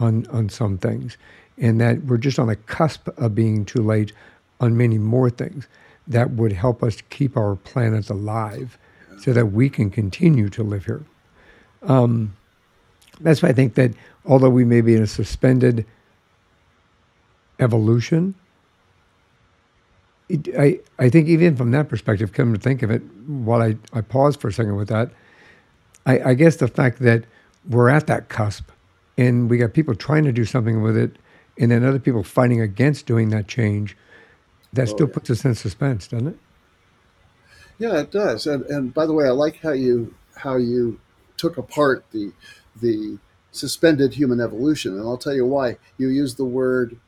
[0.00, 1.16] on on some things,
[1.58, 4.12] and that we're just on the cusp of being too late
[4.60, 5.66] on many more things
[6.06, 8.78] that would help us keep our planet alive,
[9.18, 11.04] so that we can continue to live here.
[11.82, 12.34] Um,
[13.20, 13.92] that's why I think that
[14.26, 15.86] although we may be in a suspended
[17.60, 18.34] evolution,
[20.28, 23.76] it, I, I think even from that perspective, come to think of it, while I,
[23.92, 25.10] I pause for a second with that,
[26.06, 27.24] I, I guess the fact that
[27.68, 28.70] we're at that cusp
[29.16, 31.16] and we got people trying to do something with it
[31.58, 33.96] and then other people fighting against doing that change,
[34.72, 35.14] that Oh still yeah.
[35.14, 36.38] puts us in suspense, doesn't it?
[37.78, 38.46] Yeah, it does.
[38.46, 41.00] And and by the way, I like how you how you
[41.36, 42.32] took apart the
[42.80, 43.18] the
[43.52, 45.78] suspended human evolution, and I'll tell you why.
[45.98, 46.98] You use the word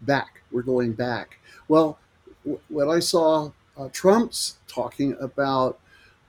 [0.00, 0.42] back.
[0.50, 1.38] We're going back.
[1.68, 1.98] Well,
[2.44, 5.78] w- when I saw uh, Trump's talking about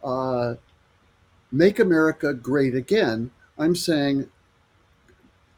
[0.03, 0.55] uh,
[1.51, 4.29] make America great again, I'm saying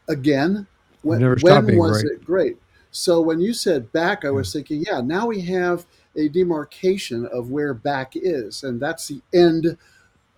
[0.07, 0.67] again.
[1.01, 2.11] When when was great.
[2.13, 2.57] it great?
[2.91, 5.85] So when you said back, I was thinking, yeah, now we have
[6.17, 9.77] a demarcation of where back is, and that's the end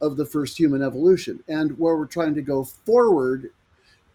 [0.02, 1.44] of the first human evolution.
[1.48, 3.52] And where we're trying to go forward,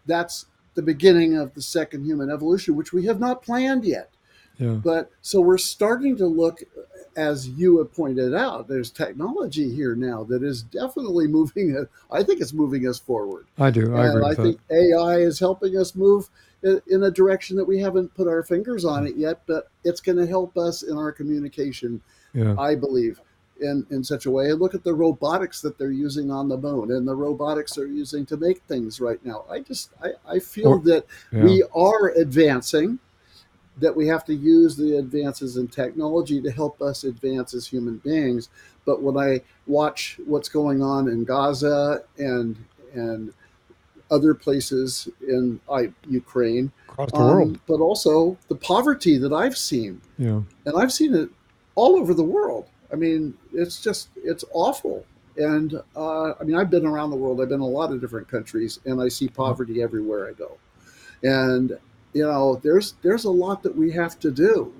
[0.05, 4.09] that's the beginning of the second human evolution, which we have not planned yet.
[4.57, 6.63] Yeah, But so we're starting to look,
[7.15, 11.87] as you have pointed out, there's technology here now that is definitely moving.
[12.11, 13.47] I think it's moving us forward.
[13.57, 13.93] I do.
[13.95, 14.43] I And agree I with that.
[14.43, 16.29] think AI is helping us move
[16.87, 20.17] in a direction that we haven't put our fingers on it yet, but it's going
[20.17, 22.01] to help us in our communication
[22.33, 23.21] Yeah, I believe,
[23.61, 24.49] in, in such a way.
[24.49, 27.85] And look at the robotics that they're using on the moon and the robotics they're
[27.85, 29.45] using to make things right now.
[29.49, 32.99] I just I, I feel or that yeah, we are advancing,
[33.77, 37.97] that we have to use the advances in technology to help us advance as human
[37.97, 38.49] beings.
[38.85, 42.57] But when I watch what's going on in Gaza and
[42.93, 43.33] and
[44.11, 47.47] other places in I, Ukraine, across the world.
[47.49, 51.29] um, but also the poverty that I've seen Yeah, and I've seen it
[51.75, 52.67] all over the world.
[52.91, 55.05] I mean, it's just it's awful.
[55.37, 57.41] And uh, I mean, I've been around the world.
[57.41, 60.57] I've been in a lot of different countries, and I see poverty everywhere I go.
[61.23, 61.77] And
[62.13, 64.73] you know, there's there's a lot that we have to do,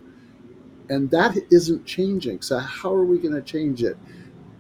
[0.90, 2.42] and that isn't changing.
[2.42, 3.98] So how are we going to change it?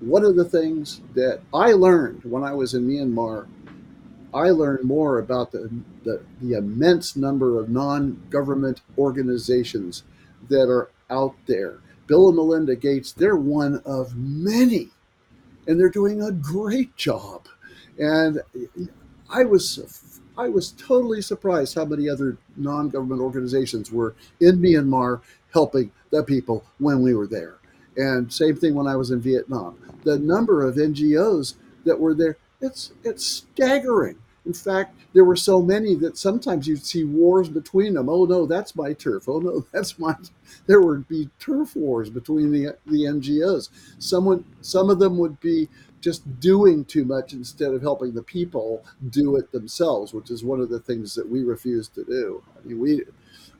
[0.01, 3.47] One of the things that I learned when I was in Myanmar,
[4.35, 5.71] I learned more about the
[6.03, 10.03] the, the immense number of non-government organizations
[10.49, 11.79] that are out there.
[12.05, 14.89] Bill and Melinda Gates, they're one of many,
[15.65, 17.47] and they're doing a great job.
[17.97, 18.41] And
[19.29, 25.21] I was I was totally surprised how many other non-government organizations were in Myanmar
[25.53, 27.55] helping the people when we were there.
[27.95, 29.77] And same thing when I was in Vietnam.
[30.03, 34.17] The number of NGOs that were there, it's it's staggering.
[34.45, 38.09] In fact, there were so many that sometimes you'd see wars between them.
[38.09, 39.27] Oh no, that's my turf.
[39.27, 40.15] Oh no, that's my.
[40.67, 43.69] There would be turf wars between the the NGOs.
[43.99, 45.69] Someone, some of them would be
[46.01, 50.59] just doing too much instead of helping the people do it themselves, which is one
[50.59, 52.43] of the things that we refuse to do.
[52.55, 53.03] I mean, we,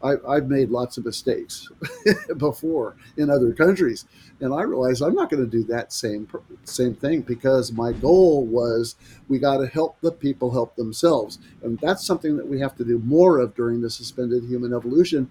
[0.04, 1.70] I, I've made lots of mistakes
[2.38, 4.06] before in other countries,
[4.40, 6.28] and I realized I'm not going to do that same
[6.64, 8.96] same thing because my goal was
[9.28, 12.86] we got to help the people help themselves, and that's something that we have to
[12.86, 15.30] do more of during the suspended human evolution.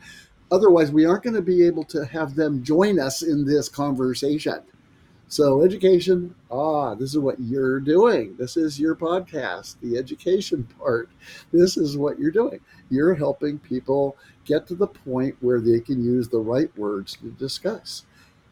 [0.51, 4.63] Otherwise, we aren't going to be able to have them join us in this conversation.
[5.29, 8.37] So, education, ah, this is what you're doing.
[8.39, 11.09] This is your podcast, the education part.
[11.51, 12.61] This is what you're doing.
[12.91, 17.31] You're helping people get to the point where they can use the right words to
[17.31, 18.05] discuss.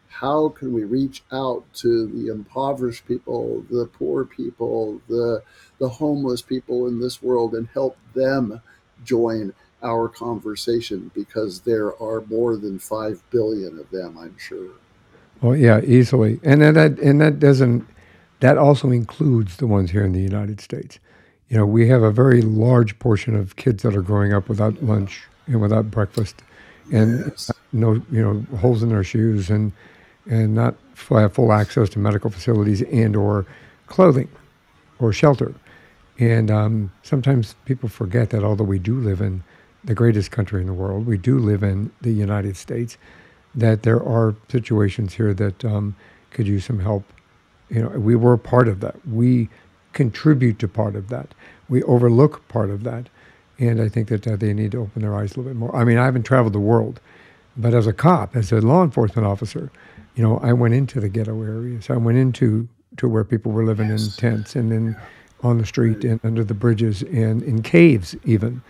[0.09, 5.43] How can we reach out to the impoverished people, the poor people, the,
[5.79, 8.61] the homeless people in this world and help them
[9.03, 14.71] join our conversation because there are more than 5 billion of them, I'm sure.
[15.43, 17.85] Well, yeah, easily, and then that and that doesn't
[18.39, 20.99] that also includes the ones here in the United States.
[21.49, 24.81] You know, we have a very large portion of kids that are growing up without
[24.83, 26.43] lunch and without breakfast,
[26.93, 27.51] and Yes.
[27.73, 29.73] no, you know, holes in their shoes and
[30.29, 30.75] and not
[31.09, 33.45] have full access to medical facilities and or
[33.87, 34.29] clothing
[34.99, 35.53] or shelter.
[36.19, 39.43] And um, sometimes people forget that although we do live in
[39.83, 42.97] the greatest country in the world, we do live in the United States,
[43.55, 45.95] that there are situations here that um,
[46.31, 47.03] could use some help.
[47.69, 49.07] You know, we were a part of that.
[49.07, 49.49] We
[49.93, 51.33] contribute to part of that.
[51.69, 53.09] We overlook part of that.
[53.59, 55.75] And I think that uh, they need to open their eyes a little bit more.
[55.75, 56.99] I mean, I haven't traveled the world,
[57.55, 59.71] but as a cop, as a law enforcement officer,
[60.15, 61.89] you know, I went into the ghetto areas.
[61.89, 64.95] I went into to where people were living in tents and in
[65.41, 68.61] on the street and under the bridges and in caves even,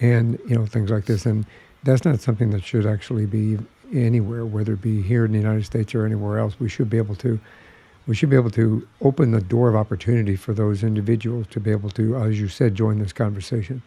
[0.00, 1.24] and you know things like this.
[1.24, 1.46] And
[1.84, 3.58] that's not something that should actually be
[3.92, 6.58] anywhere, whether it be here in the United States or anywhere else.
[6.58, 7.40] We should be able to
[8.06, 11.70] we should be able to open the door of opportunity for those individuals to be
[11.70, 13.82] able to, as you said, join this conversation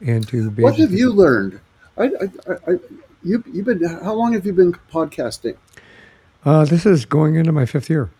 [0.00, 0.96] and to be What able have to.
[0.96, 1.60] you learned?
[1.96, 2.78] I, I, I,
[3.24, 5.56] you, you've been, how long have you been podcasting?
[6.44, 8.10] Uh, this is going into my fifth year.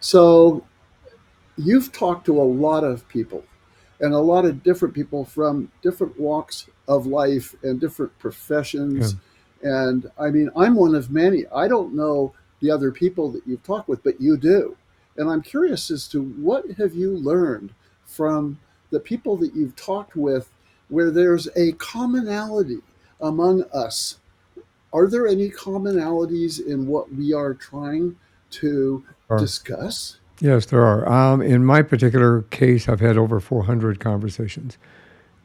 [0.00, 0.64] So
[1.56, 3.44] you've talked to a lot of people
[4.00, 9.14] and a lot of different people from different walks of life and different professions.
[9.62, 11.44] And I mean, I'm one of many.
[11.54, 14.76] I don't know the other people that you've talked with, but you do.
[15.16, 17.72] And I'm curious as to what have you learned
[18.04, 18.58] from
[18.90, 20.50] the people that you've talked with
[20.88, 22.78] where there's a commonality
[23.20, 24.18] among us.
[24.92, 28.16] Are there any commonalities in what we are trying
[28.50, 30.18] to Or- discuss?
[30.40, 31.08] Yes, there are.
[31.08, 34.76] Um, in my particular case, I've had over 400 conversations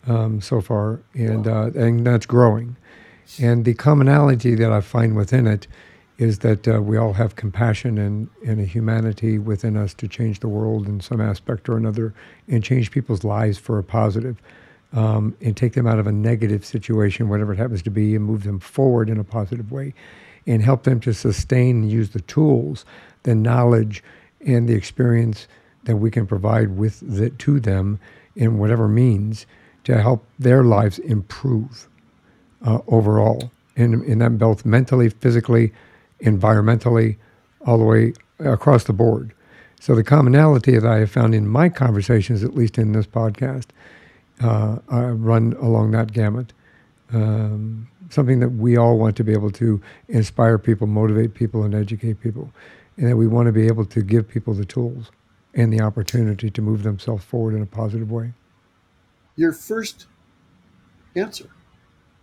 [0.06, 2.76] um, so far, and uh, and that's growing.
[3.40, 5.68] And the commonality that I find within it
[6.18, 10.40] is that uh, we all have compassion and, and a humanity within us to change
[10.40, 12.14] the world in some aspect or another,
[12.48, 14.40] and change people's lives for a positive,
[14.94, 18.26] um, and take them out of a negative situation, whatever it happens to be, and
[18.26, 19.94] move them forward in a positive way,
[20.46, 22.86] and help them to sustain and use the tools,
[23.24, 24.04] the knowledge,
[24.46, 25.48] and the experience
[25.86, 28.00] that we can provide with the, to them
[28.36, 29.48] in whatever means
[29.84, 31.88] to help their lives improve
[32.66, 35.74] uh, overall, and in that both mentally, physically,
[36.22, 37.18] environmentally,
[37.66, 39.34] all the way across the board.
[39.80, 43.68] So the commonality that I have found in my conversations, at least in this podcast,
[44.44, 46.54] uh, run along that gamut.
[47.14, 51.74] Um, something that we all want to be able to inspire people, motivate people, and
[51.74, 52.52] educate people,
[52.98, 55.12] and that we want to be able to give people the tools
[55.54, 58.34] and the opportunity to move themselves forward in a positive way.
[59.36, 60.08] Your first
[61.16, 61.50] answer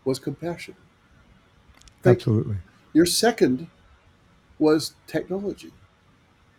[0.08, 0.74] was compassion.
[2.02, 2.56] Absolutely.
[2.94, 3.68] Your second
[4.58, 5.70] was technology.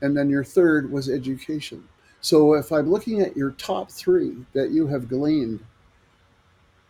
[0.02, 1.84] And then your third was education.
[2.22, 5.62] So if I'm looking at your top three that you have gleaned,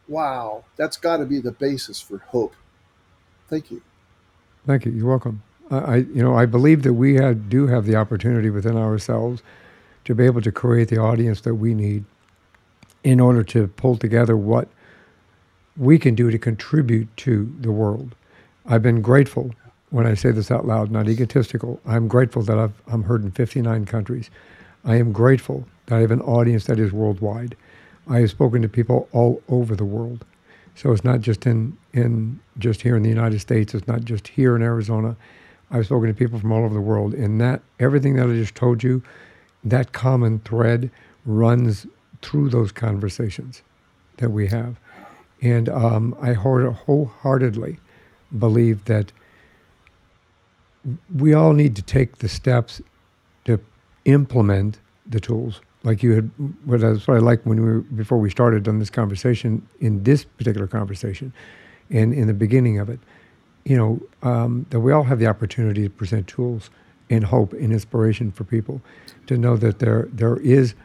[0.09, 2.55] wow, that's got to be the basis for hope.
[3.47, 3.81] Thank you.
[4.67, 4.91] Thank you.
[4.91, 5.41] You're welcome.
[5.71, 9.41] I, I you know, I believe that we do have the opportunity within ourselves
[10.03, 12.03] to be able to create the audience that we need
[13.05, 14.67] in order to pull together what
[15.79, 18.13] we can do to contribute to the world.
[18.65, 19.55] I've been grateful
[19.89, 21.79] when I say this out loud, not egotistical.
[21.85, 24.29] I'm grateful that I've, I'm heard in 59 countries.
[24.85, 27.55] I am grateful that I have an audience that is worldwide.
[28.07, 30.25] I have spoken to people all over the world.
[30.75, 33.73] So it's not just in, in just here in the United States.
[33.73, 35.15] It's not just here in Arizona.
[35.71, 37.13] I've spoken to people from all over the world.
[37.13, 39.01] And that everything that I just told you,
[39.63, 40.91] that common thread
[41.25, 41.87] runs
[42.21, 43.63] through those conversations
[44.17, 44.77] that we have.
[45.41, 47.79] And um, I wholeheartedly
[48.37, 49.11] believe that
[51.15, 52.81] we all need to take the steps
[53.45, 53.59] to
[54.05, 55.61] implement the tools.
[55.83, 56.31] Like you had,
[56.65, 60.03] what that's what I like when we were, before we started on this conversation, in
[60.03, 61.31] this particular conversation,
[61.89, 62.99] and in the beginning of it,
[63.63, 66.69] you know, um, that we all have the opportunity to present tools
[67.09, 68.81] and hope and inspiration for people
[69.27, 70.75] to know that there there is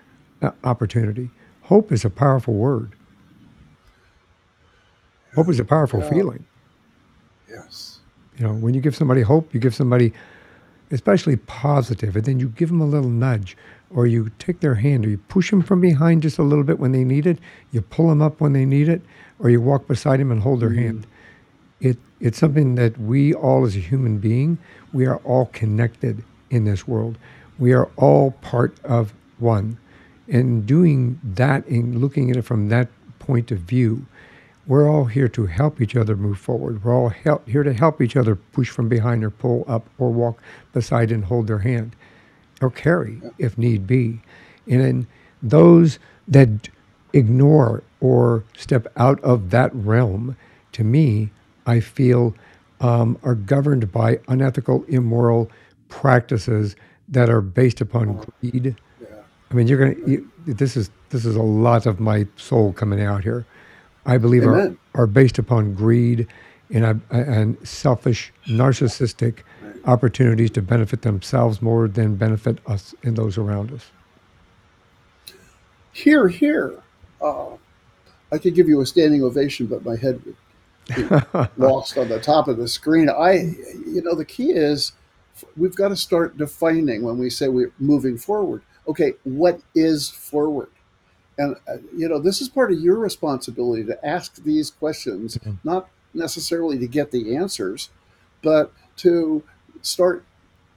[0.63, 1.31] opportunity.
[1.63, 2.93] Hope is a powerful word.
[5.35, 6.11] Hope is a powerful Yeah.
[6.11, 6.45] feeling.
[7.51, 8.01] Yes.
[8.39, 10.13] You know, when you give somebody hope, you give somebody,
[10.91, 13.57] especially positive, and then you give them a little nudge,
[13.91, 16.79] or you take their hand, or you push them from behind just a little bit
[16.79, 17.39] when they need it,
[17.71, 19.03] you pull them up when they need it,
[19.39, 20.81] or you walk beside them and hold their mm-hmm.
[20.81, 21.07] hand.
[21.81, 24.59] It it's something that we all, as a human being,
[24.93, 27.19] we are all connected in this world.
[27.59, 29.79] We are all part of one,
[30.29, 34.07] and doing that and looking at it from that point of view
[34.67, 36.85] we're all here to help each other move forward.
[36.85, 40.11] We're all help, here to help each other push from behind or pull up or
[40.11, 40.43] walk
[40.73, 41.95] beside and hold their hand
[42.61, 44.21] or carry if need be.
[44.67, 45.07] And
[45.43, 45.99] those
[46.29, 46.69] that
[47.13, 50.37] ignore or step out of that realm,
[50.73, 51.31] to me,
[51.67, 52.35] I feel
[52.81, 55.51] um, are governed by unethical, immoral
[55.89, 56.77] practices
[57.09, 58.77] that are based upon greed.
[59.01, 59.09] Yeah.
[59.51, 60.07] I mean, you're gonna.
[60.07, 63.47] You, this is this is a lot of my soul coming out here.
[64.07, 64.79] I believe are Amen.
[64.95, 66.27] are based upon greed
[66.71, 69.41] and uh, and selfish, narcissistic
[69.87, 73.91] opportunities to benefit themselves more than benefit us and those around us.
[75.93, 76.83] Here, here.
[77.21, 77.57] Uh,
[78.33, 80.37] I could give you a standing ovation, but my head would
[80.97, 83.09] be lost on the top of the screen.
[83.09, 84.93] I, you know, the key is
[85.57, 88.63] we've got to start defining when we say we're moving forward.
[88.89, 90.69] Okay, what is forward?
[91.37, 95.53] And, uh, you know, this is part of your responsibility to ask these questions, Yeah.
[95.65, 97.91] not necessarily to get the answers,
[98.43, 99.43] but to
[99.83, 100.25] start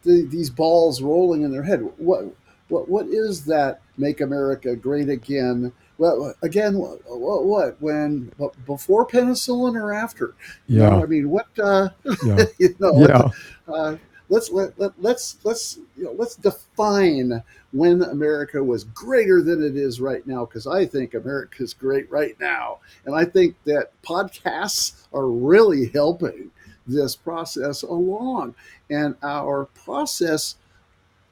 [0.04, 1.82] the, these balls rolling in their head.
[1.98, 2.26] What,
[2.70, 5.74] what, what is that make America great again?
[6.00, 8.32] Well, again, what, what, what when
[8.66, 10.36] before penicillin or after?
[10.68, 11.90] You know, Yeah, I mean, what, uh,
[12.26, 13.30] yeah, you know, yeah,
[13.68, 13.96] uh,
[14.30, 19.76] let's let, let let's let's you know let's define when America was greater than it
[19.76, 25.08] is right now because I think America's great right now, and I think that podcasts
[25.14, 26.52] are really helping
[26.86, 28.56] this process along,
[28.90, 30.56] and our process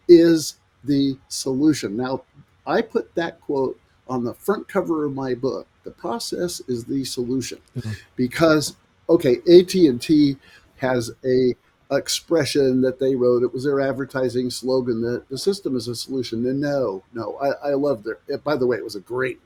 [0.07, 1.97] is the solution.
[1.97, 2.23] Now,
[2.67, 5.67] I put that quote on the front cover of my book.
[5.83, 8.75] The process is the solution yeah, because
[9.09, 10.37] okay, AT&T
[10.77, 11.55] has a
[11.91, 13.43] expression that they wrote.
[13.43, 16.45] It was their advertising slogan that the system is a solution.
[16.45, 18.19] And no, no, I, I love their.
[18.27, 19.39] It, by the way, it was a great,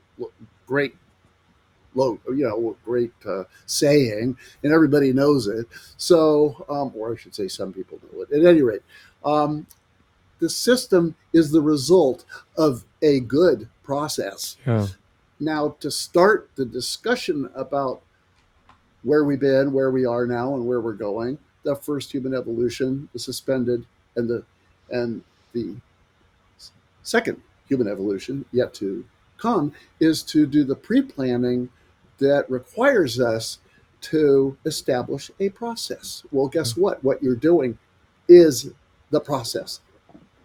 [0.66, 0.96] great,
[1.94, 5.66] low, you know, great uh, saying, and everybody knows it.
[5.96, 8.32] So, um, or I should say, some people know it.
[8.32, 8.82] At any rate,
[9.24, 9.66] um,
[10.38, 12.24] the system is the result
[12.56, 14.56] of a good process.
[14.66, 14.86] yeah,
[15.38, 18.00] Now, to start the discussion about
[19.02, 21.38] where we've been, where we are now, and where we're going.
[21.62, 23.86] The first human evolution, the suspended,
[24.16, 24.44] and the
[24.90, 25.76] and the
[27.02, 29.04] second human evolution yet to
[29.38, 31.68] come is to do the pre-planning
[32.18, 33.58] that requires us
[34.00, 36.24] to establish a process.
[36.32, 37.02] Well, guess what?
[37.04, 37.78] What you're doing
[38.28, 38.72] is
[39.10, 39.80] the process.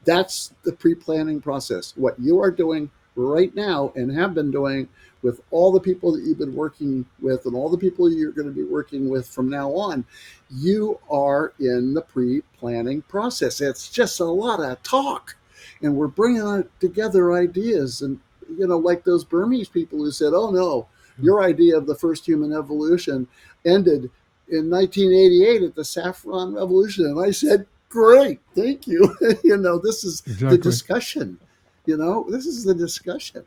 [0.03, 1.93] That's the pre-planning process.
[1.95, 4.87] What you are doing right now and have been doing
[5.25, 8.47] with all the people that you've been working with and all the people you're going
[8.47, 10.05] to be working with from now on,
[10.51, 13.59] you are in the pre-planning process.
[13.59, 15.35] It's just a lot of talk,
[15.81, 18.19] and we're bringing together ideas and
[18.55, 20.87] you know like those Burmese people who said, "Oh no,
[21.17, 21.25] hmm.
[21.25, 23.27] your idea of the first human evolution
[23.65, 24.11] ended
[24.47, 30.03] in 1988 at the Saffron Revolution," and I said, "Great, thank you." you know, this
[30.03, 31.39] is the discussion.
[31.85, 33.43] You know, this is the discussion.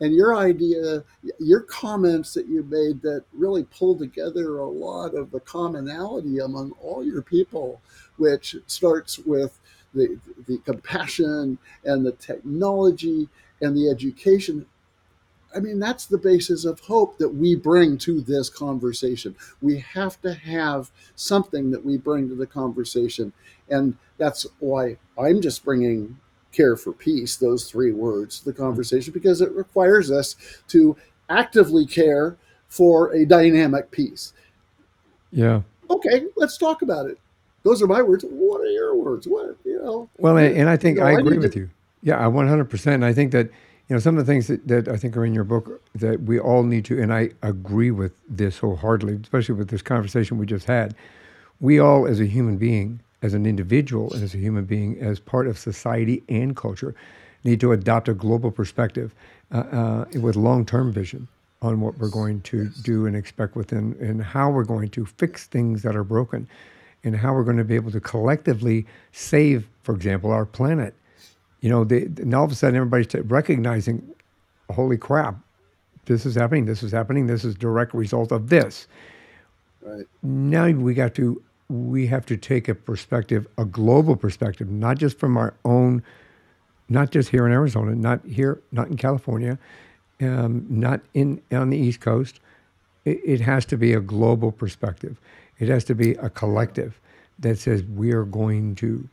[0.00, 1.04] and your idea,
[1.38, 6.72] your comments that you made that really pulled together a lot of the commonality among
[6.82, 7.80] all your people,
[8.16, 9.58] which starts with
[9.94, 13.28] the, the compassion and the technology
[13.60, 14.66] and the education.
[15.54, 19.34] I mean, that's the basis of hope that we bring to this conversation.
[19.62, 23.32] We have to have something that we bring to the conversation.
[23.70, 26.18] And that's why I'm just bringing
[26.56, 28.62] care for peace, those three words, the hmm.
[28.62, 30.36] conversation, because it requires us
[30.68, 30.96] to
[31.28, 32.36] actively care
[32.68, 34.32] for a dynamic peace.
[35.30, 35.62] Yeah.
[35.90, 37.18] Okay, let's talk about it.
[37.62, 38.24] Those are my words.
[38.28, 39.26] What are your words?
[39.26, 40.08] What you know?
[40.18, 41.70] Well, and, and I think You know, I I agree need with to- you.
[42.02, 42.86] Yeah, I 100%.
[42.94, 43.46] And I think that,
[43.88, 46.22] you know, some of the things that, that I think are in your book that
[46.22, 50.46] we all need to, and I agree with this wholeheartedly, especially with this conversation we
[50.46, 50.94] just had.
[51.58, 55.18] We all, as a human being, as an individual, and as a human being, as
[55.18, 56.94] part of society and culture,
[57.44, 59.14] need to adopt a global perspective
[59.52, 61.28] uh, uh, with long term vision
[61.62, 65.46] on what we're going to do and expect within, and how we're going to fix
[65.46, 66.46] things that are broken,
[67.04, 70.94] and how we're going to be able to collectively save, for example, our planet
[71.60, 74.06] you know, they, and all of a sudden everybody's t- recognizing,
[74.70, 75.36] holy crap,
[76.04, 78.86] this is happening, this is happening, this is direct result of this.
[79.82, 80.06] Right.
[80.22, 85.18] Now we got to, we have to take a perspective, a global perspective, not just
[85.18, 86.02] from our own,
[86.88, 89.58] not just here in Arizona, not here, not in California,
[90.20, 92.40] um, not in on the East Coast.
[93.04, 95.20] It, it has to be a global perspective.
[95.58, 97.00] It has to be a collective
[97.38, 99.08] that says we are going to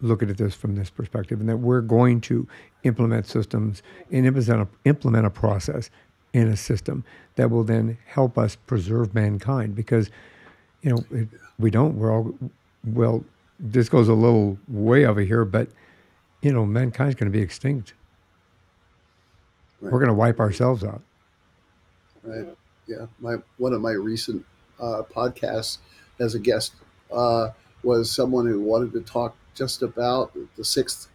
[0.00, 2.48] look at this from this perspective and that we're going to
[2.82, 5.90] implement systems and implement a, implement a process
[6.32, 7.04] in a system
[7.36, 10.10] that will then help us preserve mankind because
[10.82, 11.28] you know it,
[11.58, 12.34] we don't we're all
[12.84, 13.24] well
[13.60, 15.68] this goes a little way over here but
[16.42, 17.94] you know mankind's going to be extinct
[19.80, 21.02] we're going to wipe ourselves out
[22.24, 22.46] Right.
[22.86, 23.06] Yeah.
[23.18, 24.44] My one of my recent
[24.80, 25.78] uh, podcasts
[26.20, 26.72] as a guest
[27.12, 27.48] uh,
[27.82, 31.08] was someone who wanted to talk just about the sixth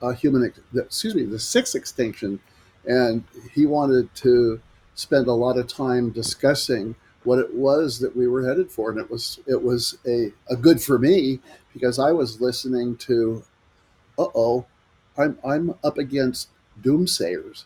[0.00, 2.40] uh, human, ex- the- excuse me, the sixth extinction,
[2.86, 3.22] and
[3.54, 4.60] he wanted to
[4.96, 8.98] spend a lot of time discussing what it was that we were headed for, and
[8.98, 11.40] it was it was a, a good for me
[11.72, 13.42] because I was listening to,
[14.18, 14.66] uh oh,
[15.16, 16.48] I'm I'm up against
[16.82, 17.64] doomsayers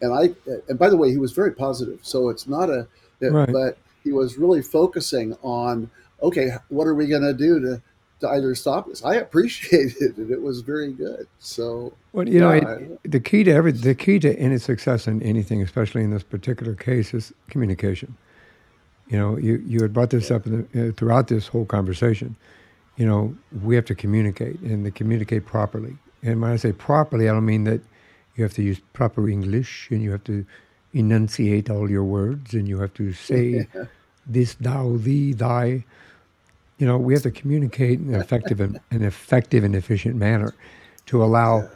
[0.00, 0.34] and I
[0.68, 2.00] and by the way, he was very positive.
[2.02, 2.86] So it's not a,
[3.20, 3.52] it- Right.
[3.52, 5.90] but he was really focusing on
[6.22, 7.82] okay, what are we going to do to
[8.20, 9.04] to either stop this?
[9.04, 10.30] I appreciated it.
[10.30, 11.26] It was very good.
[11.38, 15.22] So Well, you know, it, the key to every the key to any success in
[15.22, 18.16] anything, especially in this particular case, is communication.
[19.08, 22.36] You know, you, you had brought this up in the, uh, throughout this whole conversation.
[22.96, 25.96] You know, we have to communicate and to communicate properly.
[26.22, 27.80] And when I say properly, I don't mean that
[28.36, 30.44] you have to use proper English and you have to
[30.92, 33.66] enunciate all your words and you have to say
[34.26, 35.84] this, thou, thee, thy.
[36.78, 40.54] You know, we have to communicate in an effective and an effective and efficient manner
[41.06, 41.68] to allow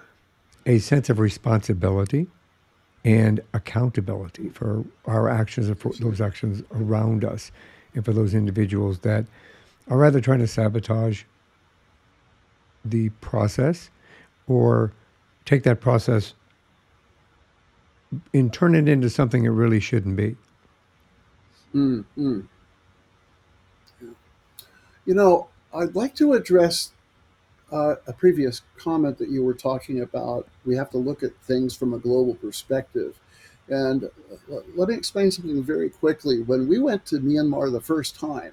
[0.67, 2.29] a sense of responsibility
[3.05, 7.51] and accountability for our actions and for those actions around us
[7.95, 9.27] and for those individuals that
[9.89, 11.25] are rather trying to sabotage
[12.85, 13.91] the process
[14.47, 14.93] or
[15.45, 16.35] take that process
[18.33, 20.37] and turn it into something it really shouldn't be.
[21.75, 22.47] Mm, mm.
[25.05, 26.93] You know, I'd like to address
[27.73, 30.47] uh, a previous comment that you were talking about.
[30.65, 33.19] We have to look at things from a global perspective.
[33.69, 34.11] And
[34.75, 36.43] let me explain something very quickly.
[36.43, 38.53] When we went to Myanmar the first time,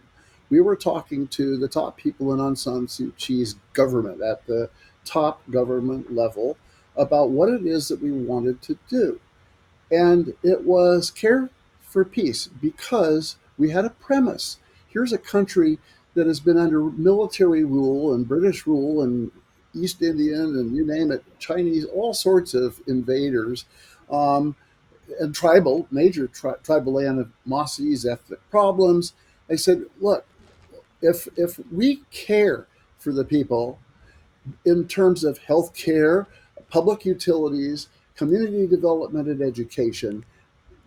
[0.50, 4.70] we were talking to the top people in Aung San Suu Kyi's government at the
[5.04, 6.58] top government level
[6.96, 9.20] about what it is that we wanted to do.
[9.92, 11.50] And it was care
[11.82, 14.58] for peace because we had a premise.
[14.88, 15.80] Here's a country
[16.20, 19.32] that has been under military rule and British rule and
[19.74, 23.64] East Indian and you name it, Chinese, all sorts of invaders,
[24.12, 24.54] um,
[25.18, 29.14] and tribal, major tri- tribal animosities, ethnic problems.
[29.50, 30.26] I said, look,
[31.02, 32.68] if if we care
[32.98, 33.80] for the people
[34.66, 36.28] in terms of health care,
[36.70, 40.26] public utilities, community development, and education,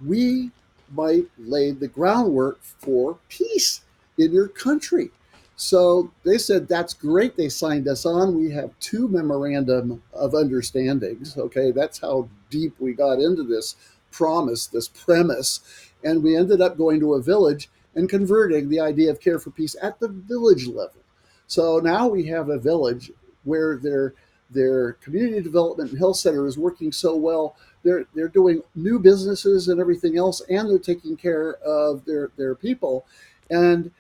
[0.04, 0.50] we
[0.92, 3.80] might lay the groundwork for peace
[4.18, 5.10] in your country.
[5.56, 7.36] So they said, that's great.
[7.36, 8.36] They signed us on.
[8.36, 11.36] We have two memorandum of understandings.
[11.36, 13.76] Okay, that's how deep we got into this
[14.10, 15.60] promise, this premise.
[16.02, 19.50] And we ended up going to a village and converting the idea of care for
[19.50, 21.02] peace at the village level.
[21.46, 23.12] So now we have a village
[23.44, 24.14] where their
[24.50, 29.68] their community development and health center is working so well they're they're doing new businesses
[29.68, 33.06] and everything else, and they're taking care of their their people.
[33.50, 33.90] And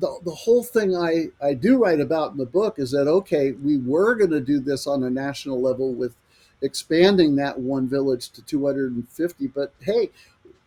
[0.00, 3.52] the, the whole thing I, I do write about in the book is that okay,
[3.52, 6.14] we were going to do this on a national level with
[6.62, 10.10] expanding that one village to 250, but hey,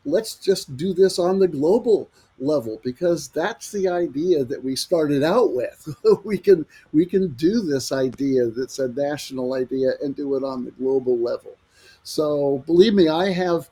[0.05, 2.09] let's just do this on the global
[2.39, 5.95] level because that's the idea that we started out with.
[6.23, 10.65] we can we can do this idea that's a national idea and do it on
[10.65, 11.55] the global level.
[12.03, 13.69] So believe me, I have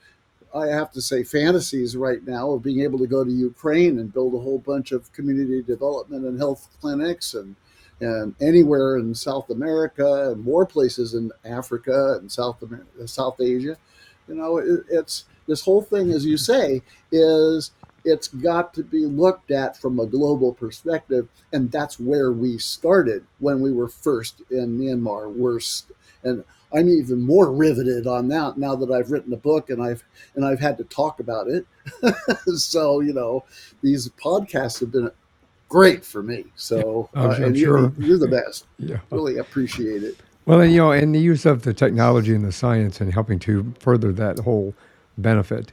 [0.54, 4.14] I have to say fantasies right now of being able to go to Ukraine and
[4.14, 7.56] build a whole bunch of community development and health clinics and
[8.02, 13.76] and anywhere in South America and more places in Africa and South America, South Asia.
[14.28, 16.82] You know, it, it's this whole thing, as you say,
[17.12, 17.72] is
[18.06, 23.26] it's got to be looked at from a global perspective, and that's where we started
[23.40, 25.34] when we were first in Myanmar.
[25.34, 25.60] We're
[26.24, 26.44] and
[26.74, 30.04] I'm even more riveted on that now that I've written a book and I've
[30.36, 31.66] and I've had to talk about it.
[32.58, 33.44] so you know,
[33.82, 35.12] these podcasts have been
[35.70, 36.46] great for me.
[36.56, 37.80] So I'm, uh, and sure.
[37.80, 38.66] you're, you're the best.
[38.78, 38.98] Yeah.
[39.12, 40.18] Really appreciate it.
[40.46, 43.40] Well, and you know, and the use of the technology and the science and helping
[43.40, 44.74] to further that whole
[45.18, 45.72] benefit,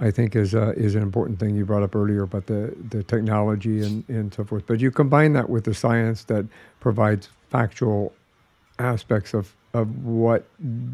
[0.00, 3.02] I think is uh, is an important thing you brought up earlier about the the
[3.02, 4.64] technology and and so forth.
[4.66, 6.46] But you combine that with the science that
[6.80, 8.14] provides factual
[8.78, 10.46] aspects of of what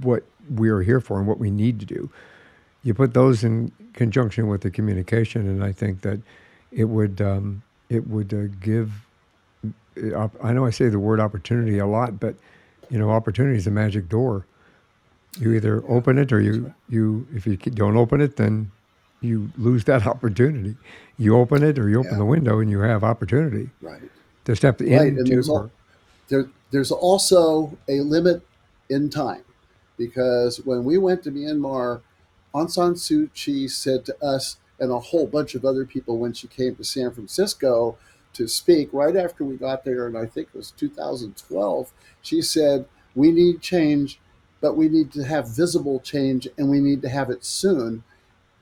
[0.03, 2.11] what we are here for and what we need to do.
[2.85, 6.20] You put those in conjunction with the communication, and I think that
[6.72, 8.93] it would um, it would uh, give.
[10.14, 12.37] uh, I know I say the word opportunity a lot, but
[12.91, 14.47] you know, opportunity is a magic door.
[15.39, 18.72] You either open it or you you if you don't open it, then
[19.20, 20.76] you lose that opportunity.
[21.18, 24.03] You open it or you open Yeah, the window, and you have opportunity right.
[24.47, 25.09] to step Right.
[25.09, 25.24] Into.
[25.31, 25.49] there's
[26.28, 28.43] there, there's also a limit
[28.91, 29.45] in time
[29.97, 32.01] because when we went to Myanmar,
[32.55, 36.32] Aung San Suu Kyi said to us and a whole bunch of other people when
[36.32, 37.97] she came to San Francisco
[38.32, 42.86] to speak right after we got there, and I think it was 2012, she said,
[43.14, 44.18] We need change,
[44.61, 48.03] but we need to have visible change and we need to have it soon.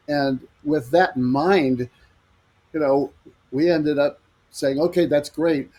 [0.08, 1.88] And with that in mind,
[2.72, 3.12] you know,
[3.52, 4.20] we ended up
[4.50, 5.70] saying, Okay, that's great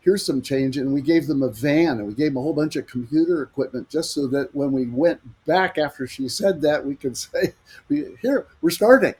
[0.00, 2.52] here's some change and we gave them a van and we gave them a whole
[2.52, 6.84] bunch of computer equipment just so that when we went back after she said that
[6.84, 7.54] we could say
[7.88, 9.14] here we're starting.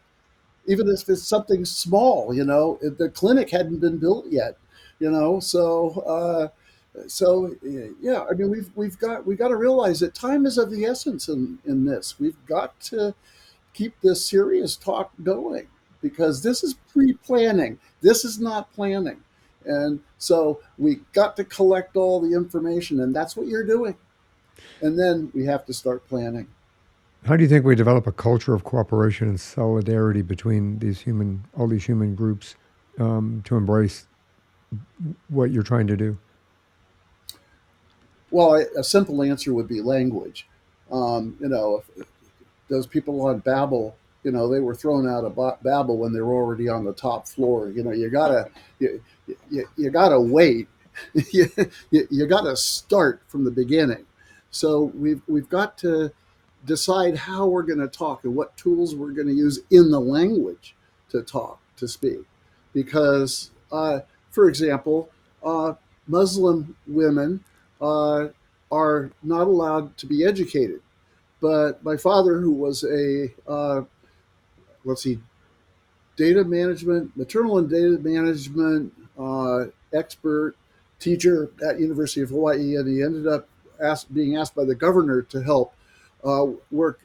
[0.66, 4.56] Even if it's something small you know the clinic hadn't been built yet
[5.00, 6.48] you know so uh,
[7.06, 7.54] so
[8.00, 10.84] yeah i mean we've we've got we got to realize that time is of the
[10.84, 12.18] essence in in this.
[12.18, 13.14] We've got to
[13.72, 15.68] keep this serious talk going
[16.00, 17.78] because this is pre-planning.
[18.00, 19.22] This is not planning
[19.64, 23.96] and so we got to collect all the information, and that's what you're doing.
[24.80, 26.48] And then we have to start planning.
[27.24, 31.44] how do you think we develop a culture of cooperation and solidarity between these human,
[31.56, 32.56] all these human groups,
[32.98, 34.06] um, to embrace
[35.28, 36.18] what you're trying to do?
[38.30, 40.46] Well, a simple answer would be language.
[40.90, 42.06] Um, you know, if,
[42.68, 43.96] those people on Babel,
[44.28, 47.26] you know, they were thrown out of Babel when they were already on the top
[47.26, 47.70] floor.
[47.70, 49.02] You know, you gotta you,
[49.50, 50.68] you, you gotta wait.
[51.32, 51.48] you,
[51.90, 54.04] you, gotta start from the beginning.
[54.50, 56.12] So we've we've got to
[56.66, 60.00] decide how we're going to talk and what tools we're going to use in the
[60.00, 60.74] language
[61.08, 62.20] to talk to speak,
[62.74, 64.00] because, uh,
[64.30, 65.08] for example,
[65.42, 65.72] uh,
[66.06, 67.42] Muslim women
[67.80, 68.26] uh,
[68.70, 70.82] are not allowed to be educated.
[71.40, 73.82] But my father, who was a uh,
[74.84, 75.18] let's see,
[76.16, 80.54] data management, maternal and data management uh, expert
[80.98, 83.48] teacher at University of Hawaii, and he ended up
[83.80, 85.72] asked, being asked by the governor to help
[86.24, 87.00] uh, work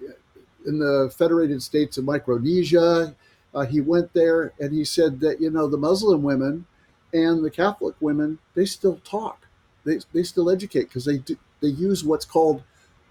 [0.66, 3.16] in the Federated States of Micronesia.
[3.54, 6.66] Uh, he went there and he said that you know the Muslim women
[7.14, 9.46] and the Catholic women they still talk,
[9.86, 12.64] they, they still educate because they do, they use what's called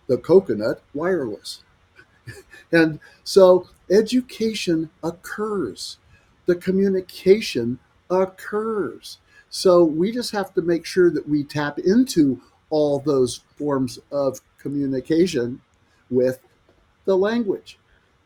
[0.09, 1.63] the coconut wireless.
[2.73, 5.99] and so education occurs,
[6.47, 7.79] the communication
[8.11, 9.19] occurs.
[9.51, 12.41] So we just have to make sure that we tap into
[12.71, 15.61] all those forms of communication
[16.11, 16.41] with
[17.05, 17.79] the language.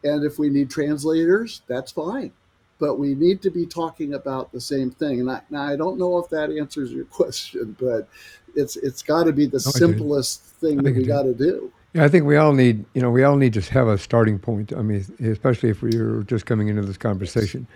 [0.05, 2.33] And if we need translators, that's fine.
[2.79, 5.21] But we need to be talking about the same thing.
[5.21, 8.09] And I, now I don't know if that answers your question, but
[8.55, 11.73] it's it's got to be the No, simplest thing that we got to do.
[11.97, 14.39] Yeah, I think we all need, you know, we all need to have a starting
[14.39, 14.73] point.
[14.75, 17.67] I mean, especially if we're just coming into this conversation,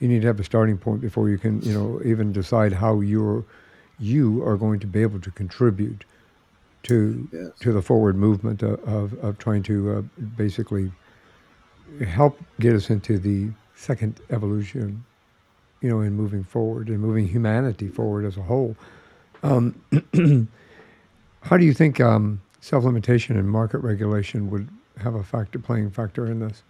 [0.00, 3.00] you need to have a starting point before you can, you know, even decide how
[3.00, 3.42] you're,
[3.98, 6.04] you are going to be able to contribute
[6.82, 7.50] to Yes.
[7.60, 10.02] to the forward movement of, of, of trying to uh,
[10.36, 10.92] basically
[12.06, 15.02] help get us into the second evolution,
[15.80, 18.76] you know, in moving forward and moving humanity forward as a whole.
[19.42, 19.80] Um,
[21.40, 25.90] how do you think um, self limitation and market regulation would have a factor playing
[25.90, 26.62] factor in this?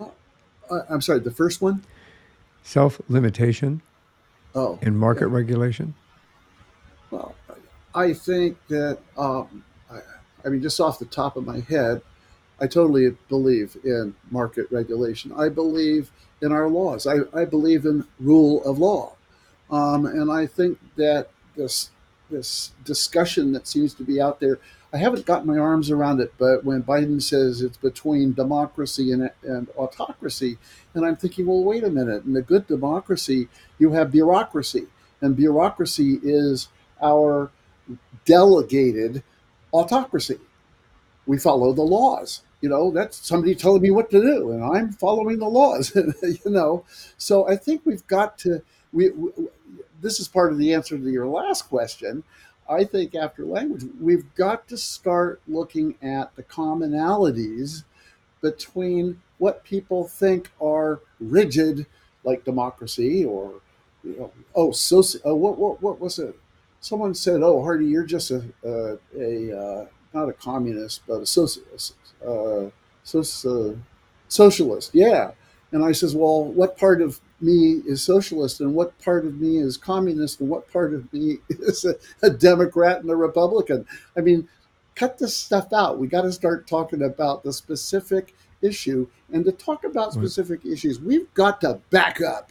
[0.00, 1.84] Uh, I'm sorry, the first one?
[2.64, 3.80] Self limitation
[4.56, 5.34] Oh, and market yeah.
[5.34, 5.94] regulation.
[7.12, 7.36] Well,
[7.94, 10.00] I think that, um, I,
[10.44, 12.02] I mean, just off the top of my head,
[12.58, 15.32] I totally believe in market regulation.
[15.36, 16.10] I believe
[16.42, 17.06] in our laws.
[17.06, 19.12] I, I believe in rule of law.
[19.70, 21.90] Um, and I think that this
[22.30, 24.58] this discussion that seems to be out there,
[24.92, 29.30] I haven't gotten my arms around it, but when Biden says it's between democracy and,
[29.42, 30.58] and autocracy,
[30.94, 32.24] and I'm thinking, well, wait a minute.
[32.24, 33.48] In a good democracy,
[33.78, 34.86] you have bureaucracy,
[35.20, 36.68] and bureaucracy is
[37.02, 37.50] our
[38.24, 39.22] delegated
[39.72, 40.38] autocracy.
[41.26, 42.42] We follow the laws.
[42.60, 45.94] You know, that's somebody telling me what to do, and I'm following the laws.
[46.22, 46.84] you know,
[47.18, 48.62] so I think we've got to.
[48.92, 49.30] We, we
[50.00, 52.22] this is part of the answer to your last question.
[52.68, 57.84] I think after language, we've got to start looking at the commonalities
[58.40, 61.86] between what people think are rigid,
[62.24, 63.54] like democracy, or
[64.02, 66.36] you know, oh, so uh, what what what was it?
[66.80, 71.26] Someone said, "Oh, Hardy, you're just a a, a uh, not a communist, but a
[71.26, 71.94] socialist,
[72.26, 72.70] uh,
[73.04, 73.76] so,
[74.28, 75.32] socialist." Yeah,
[75.72, 79.58] and I says, "Well, what part of me is socialist, and what part of me
[79.58, 84.20] is communist, and what part of me is a, a Democrat and a Republican?" I
[84.20, 84.48] mean,
[84.94, 85.98] cut this stuff out.
[85.98, 89.06] We got to start talking about the specific issue.
[89.32, 90.14] And to talk about Right.
[90.14, 92.50] specific issues, we've got to back up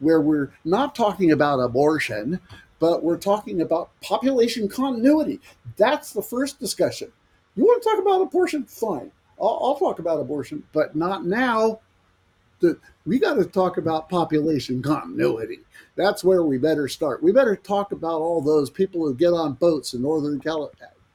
[0.00, 2.40] where we're not talking about abortion,
[2.78, 5.40] but we're talking about population continuity.
[5.76, 7.12] That's the first discussion.
[7.54, 8.64] You want to talk about abortion?
[8.64, 9.12] Fine.
[9.40, 11.80] I'll, I'll talk about abortion, but not now.
[12.62, 15.60] The, we got to talk about population continuity.
[15.96, 17.22] That's where we better start.
[17.22, 20.70] We better talk about all those people who get on boats in northern Cali-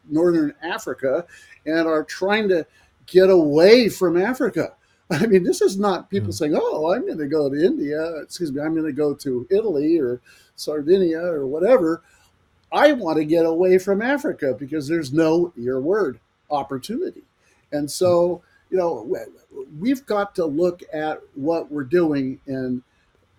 [0.09, 1.25] northern Africa
[1.65, 2.65] and are trying to
[3.07, 4.73] get away from Africa.
[5.09, 6.35] I mean, this is not people Yeah.
[6.35, 9.47] saying, "Oh, I'm going to go to India." Excuse me, I'm going to go to
[9.49, 10.19] Italy or
[10.57, 12.01] Sardinia or whatever.
[12.73, 16.19] I want to get away from Africa because there's no your word
[16.51, 17.23] opportunity,
[17.71, 22.83] and so you know we- we've got to look at what we're doing in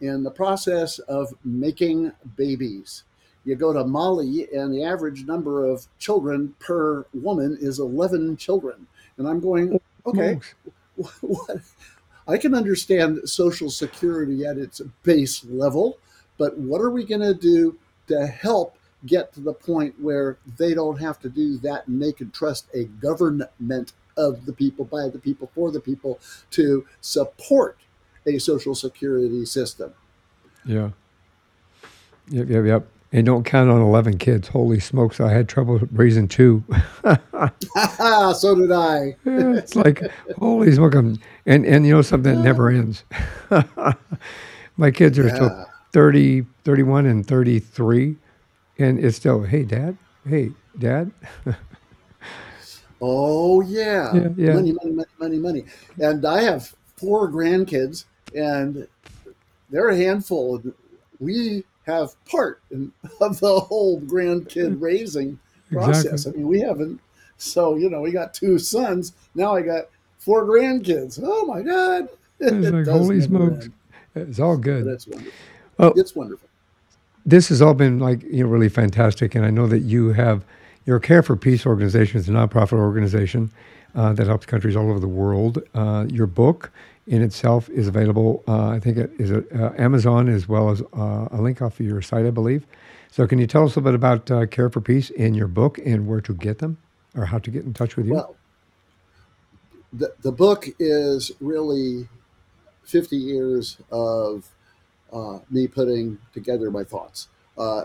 [0.01, 3.03] in the process of making babies.
[3.45, 8.87] You go to Mali, and the average number of children per woman is 11 children,
[9.17, 10.39] and I'm going, okay,
[11.21, 11.59] what?
[12.29, 15.99] I can understand social security at its base level,
[16.37, 17.77] but what are we going to do
[18.09, 18.77] to help
[19.07, 22.67] get to the point where they don't have to do that and they can trust
[22.75, 27.79] a government of the people, by the people, for the people to support
[28.27, 29.95] a social security system?
[30.67, 30.91] Yeah.
[32.31, 32.87] Yep, yep, yep.
[33.11, 34.49] And don't count on 11 kids.
[34.49, 36.63] Holy smokes, I had trouble raising two.
[37.03, 39.17] so did I.
[39.25, 40.03] Yeah, it's like,
[40.37, 40.95] holy smokes.
[40.97, 43.05] I'm, and, and you know something that never ends.
[44.77, 45.65] My kids are still Yeah.
[45.93, 48.17] 30, 31, and 33.
[48.79, 49.97] And it's still, hey, dad,
[50.29, 51.11] hey, dad.
[53.01, 54.15] Oh yeah.
[54.15, 54.53] Yeah, yeah.
[54.55, 55.65] money, money, money, money, money.
[56.01, 58.87] And I have four grandkids, and
[59.71, 60.57] they're a handful.
[60.57, 60.75] And
[61.21, 65.39] we have part in, of the whole grandkid raising
[65.71, 66.27] process.
[66.27, 66.33] Exactly.
[66.33, 67.01] I mean, we haven't.
[67.37, 69.13] So you know, we got two sons.
[69.35, 69.87] Now I got
[70.19, 71.21] four grandkids.
[71.23, 72.09] Oh my god!
[72.41, 73.65] It's It like, holy smokes.
[73.67, 73.73] end,
[74.15, 74.87] It's all but good.
[74.87, 75.33] it's wonderful.
[75.81, 76.49] Oh, It's wonderful.
[77.27, 80.45] this has all been like you know really fantastic and i know that you have
[80.89, 83.53] your care for peace organization is a nonprofit organization
[83.95, 85.63] uh, that helps countries all over the world.
[85.75, 86.73] Uh, your book
[87.07, 90.83] in itself is available uh, i think it is at uh, amazon as well as
[90.93, 92.67] uh, a link off of your site i believe.
[93.11, 95.49] So can you tell us a little bit about uh, care for peace in your
[95.49, 96.77] book and where to get them
[97.17, 98.15] or how to get in touch with you?
[98.15, 98.37] Well,
[99.93, 102.09] the the book is really
[102.85, 104.51] fifty years of
[105.51, 107.29] me putting together my thoughts.
[107.57, 107.85] Uh,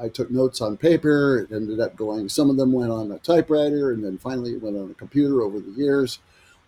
[0.00, 1.38] I, took notes on paper.
[1.38, 2.28] It ended up going.
[2.28, 5.42] Some of them went on a typewriter, and then finally it went on a computer
[5.42, 6.18] over the years.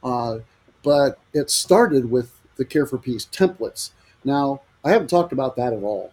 [0.03, 0.39] Uh,
[0.83, 3.91] but it started with the Care for Peace templates.
[4.25, 6.13] Now I haven't talked about that at all,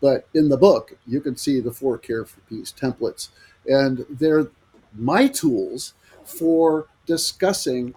[0.00, 3.28] but in the book you can see the four Care for Peace templates,
[3.66, 4.48] and they're
[4.94, 5.94] my tools
[6.24, 7.94] for discussing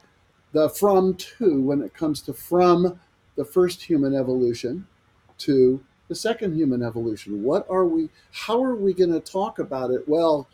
[0.53, 2.99] the from to when it comes to from
[3.36, 4.88] the first human evolution
[5.38, 7.43] to the second human evolution.
[7.43, 10.08] What are we, how are we going to talk about it?
[10.08, 10.47] Well,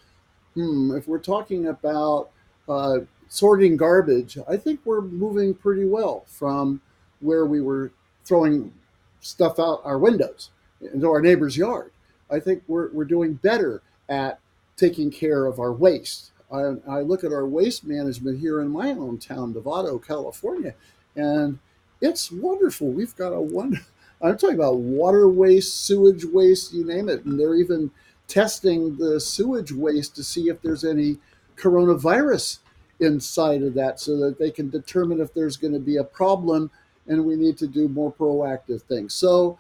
[0.56, 2.30] Hmm, if we're talking about
[2.68, 2.99] uh,
[3.30, 6.82] sorting garbage, I think we're moving pretty well from
[7.22, 7.91] where we were
[8.26, 8.74] throwing
[9.22, 10.49] stuff out our windows
[10.93, 11.91] into our neighbor's yard.
[12.30, 14.39] I think we're, we're doing better at
[14.76, 16.32] taking care of our waste.
[16.52, 20.74] I, I look at our waste management here in my own town, Novato, California,
[21.16, 21.60] and
[22.02, 22.88] it's wonderful.
[22.89, 23.80] We've got a one.
[24.24, 27.91] I'm talking about water waste, sewage waste, you name it, and they're even
[28.28, 31.17] testing the sewage waste to see if there's any
[31.57, 32.59] coronavirus
[32.99, 36.69] inside of that, so that they can determine if there's going to be a problem,
[37.07, 39.13] and we need to do more proactive things.
[39.13, 39.57] So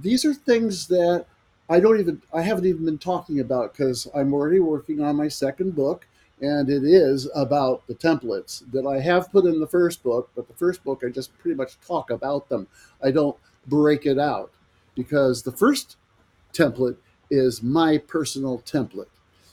[0.00, 1.26] these are things that
[1.68, 5.28] I don't even I haven't even been talking about because I'm already working on my
[5.28, 6.06] second book
[6.42, 10.48] and it is about the templates that I have put in the first book, but
[10.48, 12.66] the first book I just pretty much talk about them.
[13.02, 13.36] I don't
[13.68, 14.50] break it out
[14.96, 15.96] because the first
[16.52, 16.96] template
[17.30, 19.06] is my personal template.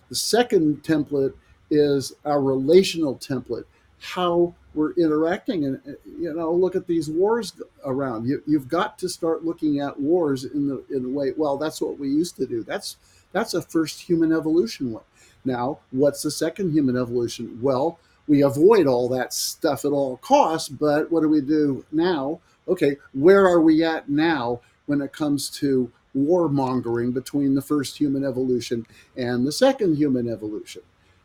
[0.10, 1.34] The second template
[1.70, 3.66] is our relational template,
[4.00, 5.66] how we're interacting.
[5.66, 7.54] And, uh, you know, look at these wars
[7.86, 8.28] around.
[8.28, 11.82] You, you've got to start looking at wars in the in the way, well, that's
[11.82, 12.64] what we used to do.
[12.64, 12.98] That's
[13.32, 15.04] that's a first human evolution one.
[15.46, 17.60] Now, what's the second human evolution?
[17.62, 22.40] Well, we avoid all that stuff at all costs, but what do we do now?
[22.68, 28.24] Okay, where are we at now when it comes to warmongering between the first human
[28.24, 28.86] evolution
[29.18, 30.84] and the second human evolution?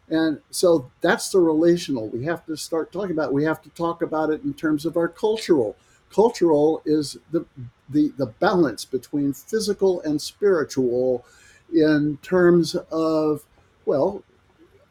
[0.09, 2.09] And so that's the relational.
[2.09, 3.33] We have to start talking about.
[3.33, 5.77] We have to talk about it in terms of our cultural.
[6.11, 7.47] Cultural is the
[7.89, 11.25] the the balance between physical and spiritual
[11.73, 13.45] in terms of
[13.87, 14.23] well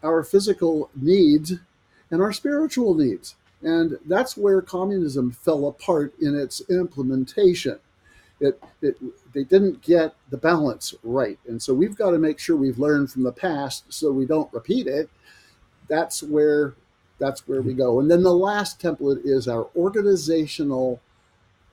[0.04, 1.54] our physical needs
[2.12, 3.36] and our spiritual needs.
[3.62, 7.80] And that's where communism fell apart in its implementation.
[8.42, 8.98] It, it,
[9.34, 11.40] they didn't get the balance right.
[11.48, 14.52] And so we've got to make sure we've learned from the past so we don't
[14.52, 15.10] repeat it.
[15.88, 16.76] That's where
[17.20, 18.02] that's where we go.
[18.02, 21.00] And then the last template is our organizational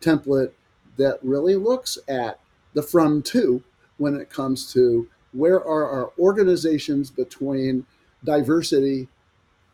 [0.01, 0.53] template
[0.97, 2.39] that really looks at
[2.75, 3.64] the from to
[3.97, 7.87] when it comes to where are our organizations between
[8.24, 9.09] diversity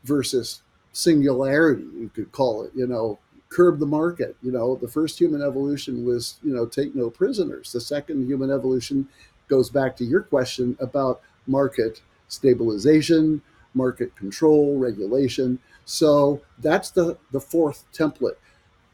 [0.04, 3.18] versus singularity you could call it you know?
[3.48, 4.76] Curb the market you know?
[4.76, 7.72] The first human evolution was you know take no prisoners.
[7.72, 9.08] The second human evolution
[9.48, 13.40] goes back to your question about market stabilization
[13.76, 15.60] market control regulation.
[15.84, 18.36] So that's the the fourth template.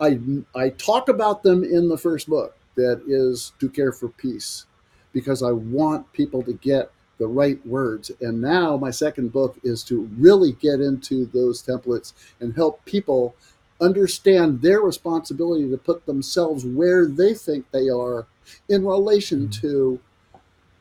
[0.00, 0.18] I
[0.54, 4.66] i talk about them in the first book that is to care for peace
[5.12, 8.10] because I want people to get the right words.
[8.20, 13.34] And now my second book is to really get into those templates and help people
[13.80, 18.26] understand their responsibility to put themselves where they think they are
[18.68, 19.60] in relation mm-hmm.
[19.60, 20.00] to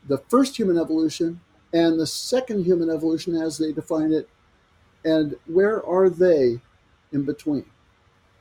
[0.07, 1.39] the first human evolution
[1.73, 4.29] and the second human evolution as they define it
[5.03, 6.59] and where are they
[7.11, 7.65] in between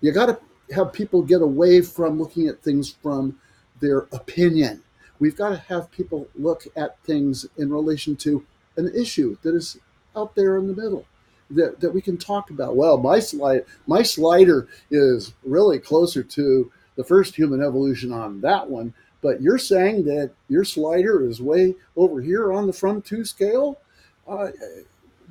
[0.01, 0.38] you got to
[0.74, 3.38] have people get away from looking at things from
[3.80, 4.82] their opinion
[5.21, 8.45] we've got to have people look at things in relation to
[8.77, 9.79] an issue that is
[10.16, 11.07] out there in the middle
[11.51, 12.77] that, that we can talk about.
[12.77, 18.68] Well, my slide, my slider is really closer to the first human evolution on that
[18.68, 23.25] one, but you're saying that your slider is way over here on the from to
[23.25, 23.79] scale.
[24.27, 24.49] Uh,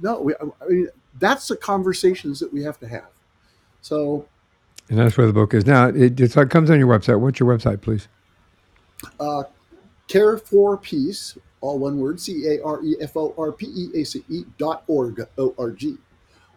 [0.01, 3.07] no, we, I mean that's the conversations that we have to have.
[3.81, 4.27] So,
[4.89, 5.87] and that's where the book is now.
[5.87, 7.19] It, it comes on your website.
[7.19, 8.07] What's your website, please?
[9.19, 9.43] Uh,
[10.09, 14.01] Care for Peace, all one word, C A R E F O R P E
[14.01, 15.97] A C E dot org, O R G.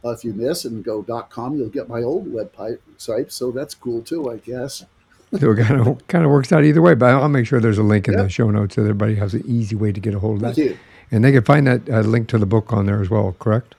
[0.02, 3.74] Uh, if you miss and go dot com, you'll get my old website, so that's
[3.74, 4.84] cool too, I guess.
[5.38, 7.76] so it kind of kind of works out either way, but I'll make sure there's
[7.76, 10.18] a link in the show notes so everybody has an easy way to get a
[10.18, 10.56] hold of that.
[10.56, 10.78] Thank you.
[11.10, 13.74] And they can find that uh, link to the book on there as well, correct?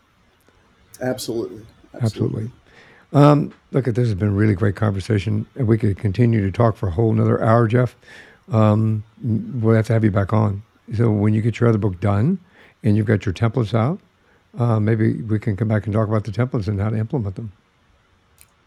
[1.01, 1.65] Absolutely.
[1.99, 2.43] Absolutely.
[2.43, 2.51] Absolutely.
[3.11, 6.75] Um, look, this has been a really great conversation, and we could continue to talk
[6.75, 7.95] for a whole another hour, Jeff
[8.51, 10.63] um, we'll have to have you back on.
[10.95, 12.39] So when you get your other book done
[12.83, 13.99] and you've got your templates out,
[14.57, 17.35] uh, maybe we can come back and talk about the templates and how to implement
[17.35, 17.51] them.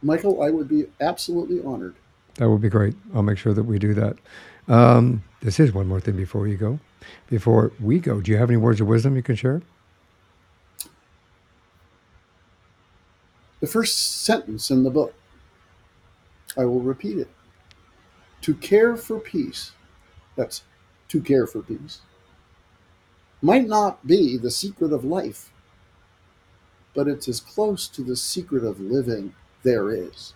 [0.02, 1.94] Michael, I would be absolutely honored.
[2.34, 2.94] That would be great.
[3.14, 4.16] I'll make sure that we do that.
[4.68, 6.78] Um, this is one more thing before you go.
[7.28, 9.62] Before we go, do you have any words of wisdom you can share?
[13.60, 15.14] The first sentence in the book,
[16.56, 17.28] I will repeat it.
[18.46, 19.72] To care for peace,
[20.36, 20.62] that's
[21.08, 21.98] to care for peace,
[23.42, 25.50] might not be the secret of life,
[26.94, 29.34] but it's as close to the secret of living
[29.64, 30.34] there is.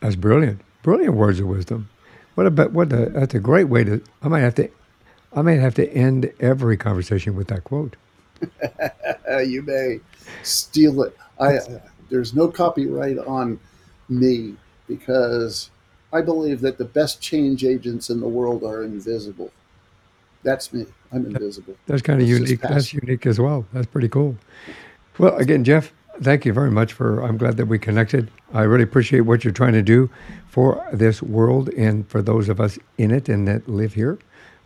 [0.00, 0.62] That's brilliant.
[0.82, 1.90] Brilliant words of wisdom.
[2.34, 2.90] What about what?
[2.90, 4.02] A, that's a great way to.
[4.22, 4.70] I might have to.
[5.34, 7.96] I may have to end every conversation with that quote.
[9.44, 10.00] you may
[10.44, 11.14] steal it.
[11.38, 13.60] I uh, there's no copyright on
[14.08, 14.56] me
[14.88, 15.70] because
[16.14, 19.50] I believe that the best change agents in the world are invisible.
[20.44, 20.86] That's me.
[21.10, 21.74] I'm invisible.
[21.86, 22.60] That's kind of It's unique.
[22.60, 23.66] That's unique as well.
[23.72, 24.36] That's pretty cool.
[25.18, 25.92] Well, again, Jeff,
[26.22, 27.20] thank you very much for.
[27.20, 28.30] I'm glad that we connected.
[28.52, 30.08] I really appreciate what you're trying to do
[30.48, 34.18] for this world and for those of us in it and that live here.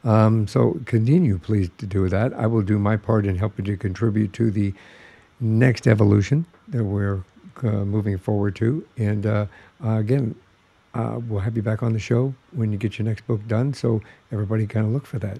[0.05, 2.35] Um, so continue, please, to do that.
[2.35, 4.75] I will do my part in helping to contribute to the
[5.41, 7.23] next evolution that we're
[7.63, 8.87] uh, moving forward to.
[8.99, 9.47] And uh,
[9.83, 10.35] uh, again,
[10.95, 13.75] uh, we'll have you back on the show when you get your next book done.
[13.75, 14.01] So
[14.33, 15.39] everybody kind of look for that.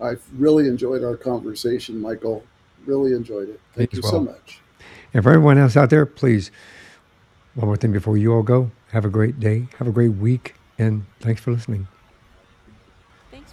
[0.00, 2.44] I've really enjoyed our conversation, Michael.
[2.86, 3.60] Really enjoyed it.
[3.74, 4.60] Thank Me you as so much.
[5.12, 6.50] And for everyone else out there, please,
[7.54, 8.70] one more thing before you all go.
[8.92, 9.68] Have a great day.
[9.78, 10.54] Have a great week.
[10.78, 11.88] And thanks for listening.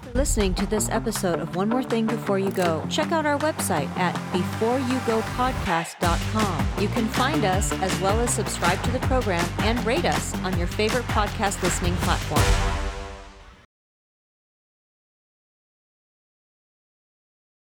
[0.08, 2.86] For listening to this episode of One More Thing Before You Go.
[2.90, 6.82] Check out our website at beforeyougopodcast.com.
[6.82, 10.58] You can find us as well as subscribe to the program and rate us on
[10.58, 12.87] your favorite podcast listening platform.